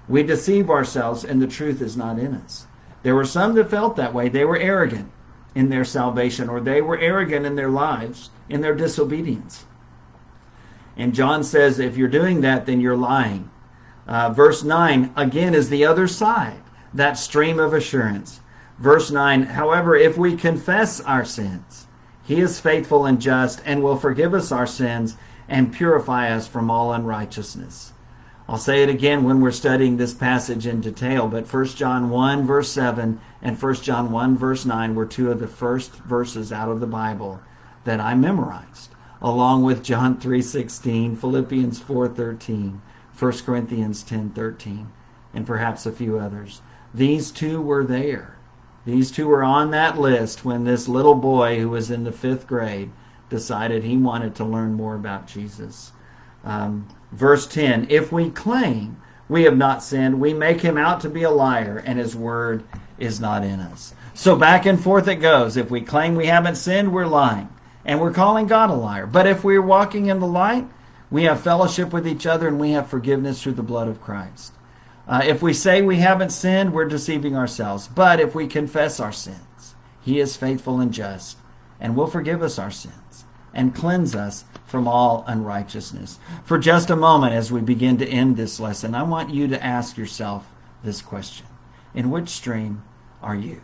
we 0.08 0.24
deceive 0.24 0.70
ourselves 0.70 1.24
and 1.24 1.42
the 1.42 1.48
truth 1.48 1.82
is 1.82 1.98
not 1.98 2.20
in 2.20 2.34
us. 2.34 2.68
There 3.04 3.16
were 3.16 3.26
some 3.26 3.54
that 3.56 3.70
felt 3.70 3.96
that 3.96 4.14
way. 4.14 4.30
They 4.30 4.46
were 4.46 4.58
arrogant 4.58 5.12
in 5.58 5.70
their 5.70 5.84
salvation, 5.84 6.50
or 6.50 6.62
they 6.62 6.82
were 6.82 7.00
arrogant 7.00 7.44
in 7.44 7.56
their 7.56 7.68
lives, 7.68 8.30
in 8.48 8.62
their 8.62 8.76
disobedience. 8.76 9.66
And 10.96 11.16
John 11.16 11.44
says, 11.44 11.80
if 11.80 11.98
you're 11.98 12.08
doing 12.08 12.42
that, 12.42 12.68
then 12.68 12.80
you're 12.80 12.96
lying. 12.96 13.50
Uh, 14.06 14.30
verse 14.30 14.64
9, 14.64 15.12
again, 15.16 15.56
is 15.56 15.70
the 15.70 15.84
other 15.84 16.08
side, 16.08 16.62
that 16.94 17.18
stream 17.18 17.60
of 17.60 17.74
assurance. 17.74 18.40
Verse 18.78 19.10
9, 19.10 19.44
however, 19.44 19.96
if 19.96 20.16
we 20.16 20.36
confess 20.36 21.02
our 21.02 21.26
sins, 21.26 21.88
he 22.24 22.40
is 22.40 22.60
faithful 22.60 23.08
and 23.08 23.20
just 23.20 23.60
and 23.66 23.82
will 23.82 23.98
forgive 23.98 24.36
us 24.36 24.52
our 24.52 24.68
sins 24.68 25.18
and 25.50 25.74
purify 25.74 26.30
us 26.30 26.48
from 26.48 26.70
all 26.70 26.94
unrighteousness. 26.94 27.94
I'll 28.48 28.60
say 28.60 28.84
it 28.84 28.90
again 28.90 29.24
when 29.24 29.42
we're 29.42 29.52
studying 29.52 29.98
this 29.98 30.14
passage 30.14 30.68
in 30.68 30.82
detail, 30.82 31.28
but 31.28 31.52
1 31.52 31.66
John 31.70 32.12
1 32.12 32.46
verse 32.46 32.70
7 32.70 33.20
and 33.42 33.62
1 33.62 33.76
John 33.76 34.12
1 34.12 34.38
verse 34.38 34.66
9 34.66 34.96
were 34.96 35.06
two 35.06 35.32
of 35.32 35.40
the 35.40 35.48
first 35.48 35.94
verses 35.94 36.52
out 36.52 36.70
of 36.70 36.80
the 36.80 36.88
Bible 36.88 37.42
that 37.84 38.00
I 38.00 38.16
memorized, 38.16 38.92
along 39.22 39.64
with 39.64 39.84
John 39.84 40.18
3:16, 40.18 41.16
Philippians 41.16 41.80
4:13, 41.80 42.82
1 43.18 43.32
Corinthians 43.46 44.04
10:13, 44.04 44.88
and 45.34 45.46
perhaps 45.46 45.86
a 45.86 45.92
few 45.92 46.18
others. 46.18 46.62
These 46.94 47.32
two 47.32 47.62
were 47.62 47.84
there 47.84 48.38
these 48.88 49.12
two 49.12 49.28
were 49.28 49.44
on 49.44 49.72
that 49.72 50.00
list 50.00 50.46
when 50.46 50.64
this 50.64 50.88
little 50.88 51.14
boy 51.14 51.60
who 51.60 51.68
was 51.68 51.92
in 51.92 52.06
the 52.06 52.12
fifth 52.14 52.48
grade 52.48 52.90
decided 53.30 53.84
he 53.84 53.98
wanted 53.98 54.34
to 54.36 54.46
learn 54.46 54.76
more 54.76 54.96
about 54.96 55.28
Jesus. 55.28 55.92
Um, 56.46 56.88
verse 57.12 57.46
10 57.48 57.88
If 57.90 58.14
we 58.14 58.30
claim 58.30 58.96
we 59.28 59.44
have 59.44 59.58
not 59.58 59.84
sinned, 59.84 60.22
we 60.22 60.34
make 60.34 60.62
him 60.62 60.78
out 60.78 61.02
to 61.02 61.10
be 61.10 61.24
a 61.24 61.30
liar, 61.30 61.84
and 61.86 62.00
his 62.00 62.16
word 62.16 62.64
is 62.98 63.20
not 63.20 63.44
in 63.44 63.60
us. 63.60 63.94
So 64.14 64.36
back 64.36 64.66
and 64.66 64.82
forth 64.82 65.08
it 65.08 65.16
goes. 65.16 65.58
If 65.58 65.70
we 65.70 65.82
claim 65.82 66.16
we 66.16 66.28
haven't 66.28 66.56
sinned, 66.56 66.94
we're 66.94 67.06
lying, 67.06 67.50
and 67.86 68.02
we're 68.02 68.14
calling 68.14 68.48
God 68.48 68.70
a 68.70 68.74
liar. 68.74 69.06
But 69.06 69.28
if 69.28 69.44
we're 69.44 69.62
walking 69.62 70.08
in 70.08 70.20
the 70.20 70.28
light, 70.28 70.68
we 71.10 71.24
have 71.24 71.42
fellowship 71.42 71.94
with 71.94 72.08
each 72.08 72.26
other 72.26 72.48
and 72.48 72.60
we 72.60 72.72
have 72.72 72.90
forgiveness 72.90 73.42
through 73.42 73.54
the 73.54 73.64
blood 73.64 73.88
of 73.88 74.02
Christ. 74.02 74.54
Uh, 75.08 75.22
if 75.24 75.42
we 75.42 75.54
say 75.54 75.82
we 75.82 75.98
haven't 75.98 76.32
sinned, 76.32 76.74
we're 76.74 76.86
deceiving 76.86 77.36
ourselves. 77.38 77.88
But 77.88 78.20
if 78.20 78.36
we 78.36 78.48
confess 78.48 79.00
our 79.00 79.14
sins, 79.14 79.76
He 80.02 80.20
is 80.20 80.36
faithful 80.36 80.80
and 80.80 80.94
just 80.94 81.38
and 81.80 81.96
will 81.96 82.08
forgive 82.08 82.42
us 82.42 82.60
our 82.60 82.72
sins 82.72 83.26
and 83.54 83.74
cleanse 83.74 84.16
us 84.16 84.44
from 84.66 84.88
all 84.88 85.24
unrighteousness. 85.28 86.20
For 86.44 86.58
just 86.58 86.90
a 86.90 86.96
moment, 86.96 87.34
as 87.34 87.52
we 87.52 87.62
begin 87.62 87.98
to 87.98 88.08
end 88.08 88.36
this 88.36 88.60
lesson, 88.60 88.94
I 88.94 89.04
want 89.04 89.30
you 89.30 89.48
to 89.48 89.66
ask 89.66 89.98
yourself 89.98 90.48
this 90.84 91.02
question 91.02 91.48
In 91.94 92.12
which 92.12 92.30
stream 92.30 92.84
are 93.22 93.36
you? 93.36 93.62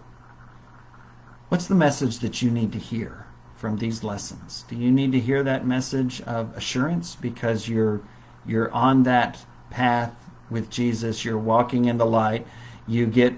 What's 1.49 1.67
the 1.67 1.75
message 1.75 2.19
that 2.19 2.41
you 2.41 2.49
need 2.49 2.71
to 2.71 2.79
hear 2.79 3.27
from 3.55 3.77
these 3.77 4.03
lessons? 4.03 4.65
Do 4.67 4.75
you 4.75 4.91
need 4.91 5.11
to 5.11 5.19
hear 5.19 5.43
that 5.43 5.67
message 5.67 6.21
of 6.21 6.55
assurance 6.57 7.15
because 7.15 7.67
you're 7.69 8.01
you're 8.45 8.71
on 8.73 9.03
that 9.03 9.45
path 9.69 10.15
with 10.49 10.69
Jesus, 10.69 11.23
you're 11.23 11.37
walking 11.37 11.85
in 11.85 11.97
the 11.97 12.05
light, 12.05 12.45
you 12.87 13.05
get 13.07 13.33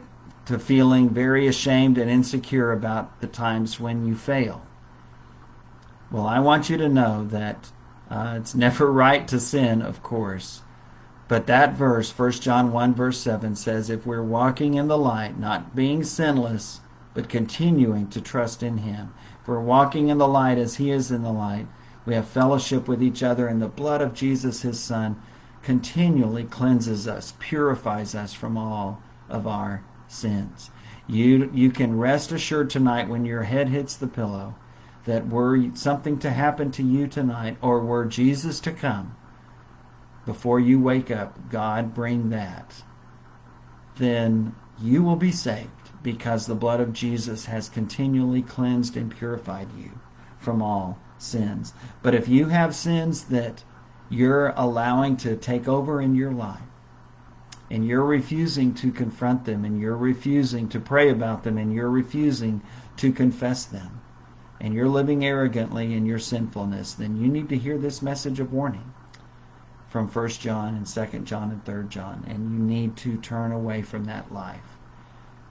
to 0.45 0.59
feeling 0.59 1.09
very 1.09 1.47
ashamed 1.47 1.97
and 1.97 2.09
insecure 2.09 2.71
about 2.71 3.19
the 3.21 3.27
times 3.27 3.79
when 3.79 4.05
you 4.05 4.15
fail. 4.15 4.65
Well, 6.11 6.27
I 6.27 6.39
want 6.39 6.69
you 6.69 6.77
to 6.77 6.87
know 6.87 7.25
that 7.25 7.71
uh, 8.09 8.35
it's 8.39 8.53
never 8.53 8.91
right 8.91 9.27
to 9.27 9.39
sin, 9.39 9.81
of 9.81 10.03
course. 10.03 10.61
But 11.27 11.47
that 11.47 11.73
verse, 11.73 12.17
1 12.17 12.31
John 12.33 12.71
1, 12.71 12.93
verse 12.93 13.19
7, 13.19 13.55
says, 13.55 13.89
If 13.89 14.05
we're 14.05 14.21
walking 14.21 14.75
in 14.75 14.87
the 14.87 14.97
light, 14.97 15.39
not 15.39 15.75
being 15.75 16.03
sinless, 16.03 16.81
but 17.15 17.29
continuing 17.29 18.09
to 18.09 18.21
trust 18.21 18.61
in 18.61 18.79
Him, 18.79 19.13
if 19.41 19.47
we're 19.47 19.59
walking 19.59 20.09
in 20.09 20.19
the 20.19 20.27
light 20.27 20.59
as 20.59 20.75
He 20.75 20.91
is 20.91 21.09
in 21.09 21.23
the 21.23 21.31
light, 21.31 21.67
we 22.05 22.13
have 22.13 22.27
fellowship 22.27 22.87
with 22.87 23.01
each 23.01 23.23
other, 23.23 23.47
and 23.47 23.59
the 23.59 23.67
blood 23.67 24.01
of 24.01 24.13
Jesus, 24.13 24.61
His 24.61 24.79
Son, 24.79 25.19
continually 25.63 26.43
cleanses 26.43 27.07
us, 27.07 27.33
purifies 27.39 28.13
us 28.13 28.33
from 28.33 28.55
all 28.55 29.01
of 29.27 29.47
our 29.47 29.83
sins. 30.07 30.69
You, 31.07 31.49
you 31.55 31.71
can 31.71 31.97
rest 31.97 32.31
assured 32.31 32.69
tonight 32.69 33.09
when 33.09 33.25
your 33.25 33.43
head 33.43 33.69
hits 33.69 33.95
the 33.95 34.07
pillow 34.07 34.55
that 35.05 35.27
were 35.27 35.75
something 35.75 36.19
to 36.19 36.31
happen 36.31 36.69
to 36.71 36.83
you 36.83 37.07
tonight 37.07 37.57
or 37.61 37.79
were 37.79 38.05
Jesus 38.05 38.59
to 38.59 38.71
come 38.71 39.15
before 40.25 40.59
you 40.59 40.79
wake 40.79 41.11
up, 41.11 41.49
God 41.49 41.93
bring 41.93 42.29
that, 42.29 42.83
then 43.97 44.55
you 44.81 45.03
will 45.03 45.15
be 45.15 45.31
saved 45.31 45.69
because 46.03 46.45
the 46.45 46.55
blood 46.55 46.79
of 46.79 46.93
Jesus 46.93 47.45
has 47.45 47.69
continually 47.69 48.41
cleansed 48.41 48.97
and 48.97 49.15
purified 49.15 49.69
you 49.77 49.99
from 50.37 50.61
all 50.61 50.99
sins. 51.17 51.73
But 52.01 52.15
if 52.15 52.27
you 52.27 52.49
have 52.49 52.75
sins 52.75 53.25
that 53.25 53.63
you're 54.09 54.49
allowing 54.55 55.17
to 55.17 55.35
take 55.35 55.67
over 55.67 56.01
in 56.01 56.15
your 56.15 56.31
life, 56.31 56.61
and 57.71 57.87
you're 57.87 58.05
refusing 58.05 58.75
to 58.75 58.91
confront 58.91 59.45
them, 59.45 59.65
and 59.65 59.79
you're 59.79 59.97
refusing 59.97 60.69
to 60.69 60.79
pray 60.79 61.09
about 61.09 61.43
them, 61.43 61.57
and 61.57 61.73
you're 61.73 61.89
refusing 61.89 62.61
to 62.97 63.11
confess 63.11 63.65
them, 63.65 64.01
and 64.59 64.73
you're 64.73 64.87
living 64.87 65.25
arrogantly 65.25 65.93
in 65.93 66.05
your 66.05 66.19
sinfulness, 66.19 66.93
then 66.93 67.17
you 67.17 67.27
need 67.27 67.49
to 67.49 67.57
hear 67.57 67.77
this 67.77 68.03
message 68.03 68.39
of 68.39 68.53
warning 68.53 68.93
from 69.95 70.09
1 70.09 70.29
John 70.31 70.75
and 70.75 70.85
2 70.85 71.19
John 71.19 71.51
and 71.51 71.63
3 71.63 71.87
John, 71.87 72.25
and 72.27 72.51
you 72.51 72.59
need 72.59 72.97
to 72.97 73.15
turn 73.15 73.53
away 73.53 73.81
from 73.81 74.03
that 74.03 74.29
life 74.29 74.77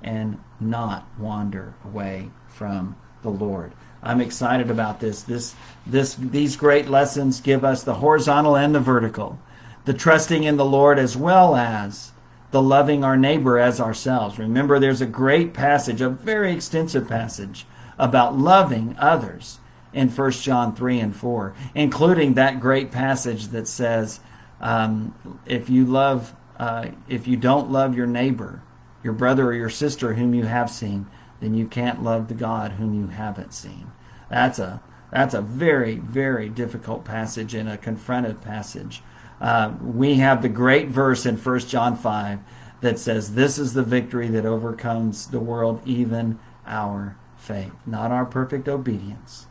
and 0.02 0.38
not 0.61 1.09
wander 1.18 1.72
away 1.83 2.28
from 2.46 2.94
the 3.22 3.30
Lord. 3.30 3.72
I'm 4.02 4.20
excited 4.20 4.70
about 4.70 5.00
this. 5.00 5.22
This 5.22 5.54
this 5.87 6.14
these 6.14 6.57
great 6.57 6.90
lessons 6.90 7.40
give 7.40 7.64
us 7.64 7.83
the 7.85 7.94
horizontal 7.94 8.54
and 8.54 8.74
the 8.74 8.80
vertical. 8.80 9.38
The 9.87 9.94
trusting 9.94 10.44
in 10.44 10.59
the 10.59 10.64
Lord 10.66 10.98
as 10.98 11.16
well 11.16 11.57
as 11.57 12.12
the 12.50 12.61
loving 12.61 13.02
our 13.02 13.16
neighbor 13.16 13.59
as 13.59 13.80
ourselves. 13.80 14.38
Remember 14.38 14.78
there's 14.78 15.00
a 15.00 15.07
great 15.07 15.54
passage, 15.54 16.02
a 16.02 16.11
very 16.11 16.52
extensive 16.52 17.09
passage 17.09 17.64
about 17.98 18.37
loving 18.37 18.94
others 18.98 19.59
in 19.94 20.11
1 20.11 20.30
John 20.33 20.74
3 20.74 21.00
and 21.00 21.16
4, 21.16 21.54
including 21.74 22.35
that 22.35 22.61
great 22.61 22.90
passage 22.90 23.48
that 23.48 23.66
says, 23.66 24.20
um, 24.61 25.40
if 25.47 25.69
you 25.69 25.85
love, 25.85 26.35
uh, 26.59 26.88
if 27.09 27.27
you 27.27 27.37
don't 27.37 27.71
love 27.71 27.97
your 27.97 28.07
neighbor, 28.07 28.62
your 29.03 29.12
brother 29.12 29.47
or 29.47 29.55
your 29.55 29.71
sister 29.71 30.14
whom 30.14 30.35
you 30.35 30.45
have 30.45 30.71
seen, 30.71 31.07
then 31.40 31.55
you 31.55 31.67
can't 31.67 32.03
love 32.03 32.29
the 32.29 32.35
God 32.35 32.73
whom 32.73 32.95
you 32.95 33.09
haven't 33.09 33.53
seen. 33.53 33.93
That's 34.31 34.59
a 34.59 34.83
that's 35.11 35.35
a 35.35 35.43
very 35.43 35.97
very 35.97 36.49
difficult 36.49 37.05
passage 37.05 37.55
and 37.55 37.69
a 37.69 37.77
confronted 37.77 38.40
passage. 38.40 39.03
Uh, 39.40 39.75
we 39.83 40.14
have 40.14 40.43
the 40.43 40.49
great 40.49 40.88
verse 40.88 41.27
in 41.27 41.37
1 41.37 41.59
John 41.61 41.97
5 41.97 42.40
that 42.81 42.99
says, 42.99 43.35
This 43.35 43.59
is 43.59 43.75
the 43.75 43.83
victory 43.83 44.29
that 44.29 44.47
overcomes 44.47 45.27
the 45.27 45.40
world, 45.40 45.83
even 45.85 46.38
our 46.67 47.17
faith. 47.37 47.73
Not 47.87 48.11
our 48.11 48.25
perfect 48.25 48.69
obedience, 48.69 49.47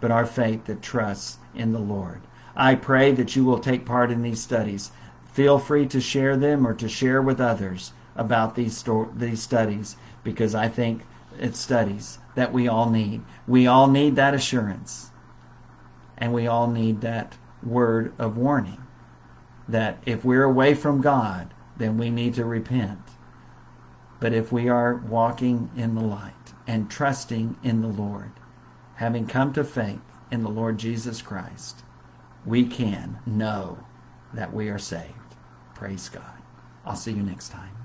but 0.00 0.10
our 0.10 0.26
faith 0.26 0.64
that 0.66 0.82
trusts 0.82 1.38
in 1.54 1.72
the 1.72 1.78
Lord. 1.78 2.22
I 2.56 2.74
pray 2.74 3.12
that 3.12 3.36
you 3.36 3.44
will 3.44 3.58
take 3.58 3.86
part 3.86 4.10
in 4.10 4.22
these 4.22 4.42
studies. 4.42 4.90
Feel 5.32 5.58
free 5.58 5.86
to 5.86 6.00
share 6.00 6.36
them 6.36 6.66
or 6.66 6.74
to 6.74 6.88
share 6.88 7.22
with 7.22 7.40
others 7.40 7.92
about 8.16 8.54
these, 8.54 8.76
sto- 8.76 9.12
these 9.14 9.42
studies 9.42 9.96
because 10.24 10.54
I 10.54 10.68
think 10.68 11.06
it's 11.38 11.58
studies 11.58 12.18
that 12.34 12.52
we 12.52 12.68
all 12.68 12.90
need. 12.90 13.22
We 13.46 13.66
all 13.66 13.86
need 13.86 14.16
that 14.16 14.34
assurance. 14.34 15.10
And 16.18 16.34
we 16.34 16.46
all 16.46 16.66
need 16.66 17.00
that 17.00 17.38
word 17.62 18.12
of 18.18 18.36
warning 18.36 18.82
that 19.68 20.02
if 20.04 20.24
we're 20.24 20.44
away 20.44 20.74
from 20.74 21.00
God, 21.00 21.54
then 21.76 21.96
we 21.96 22.10
need 22.10 22.34
to 22.34 22.44
repent. 22.44 22.98
But 24.18 24.34
if 24.34 24.52
we 24.52 24.68
are 24.68 24.96
walking 24.96 25.70
in 25.76 25.94
the 25.94 26.04
light 26.04 26.52
and 26.66 26.90
trusting 26.90 27.56
in 27.62 27.80
the 27.80 27.88
Lord, 27.88 28.32
having 28.96 29.26
come 29.26 29.52
to 29.54 29.64
faith 29.64 30.00
in 30.30 30.42
the 30.42 30.50
Lord 30.50 30.78
Jesus 30.78 31.22
Christ, 31.22 31.84
we 32.44 32.66
can 32.66 33.18
know 33.26 33.84
that 34.32 34.52
we 34.52 34.68
are 34.68 34.78
saved. 34.78 35.36
Praise 35.74 36.08
God. 36.08 36.42
I'll 36.84 36.96
see 36.96 37.12
you 37.12 37.22
next 37.22 37.50
time. 37.50 37.79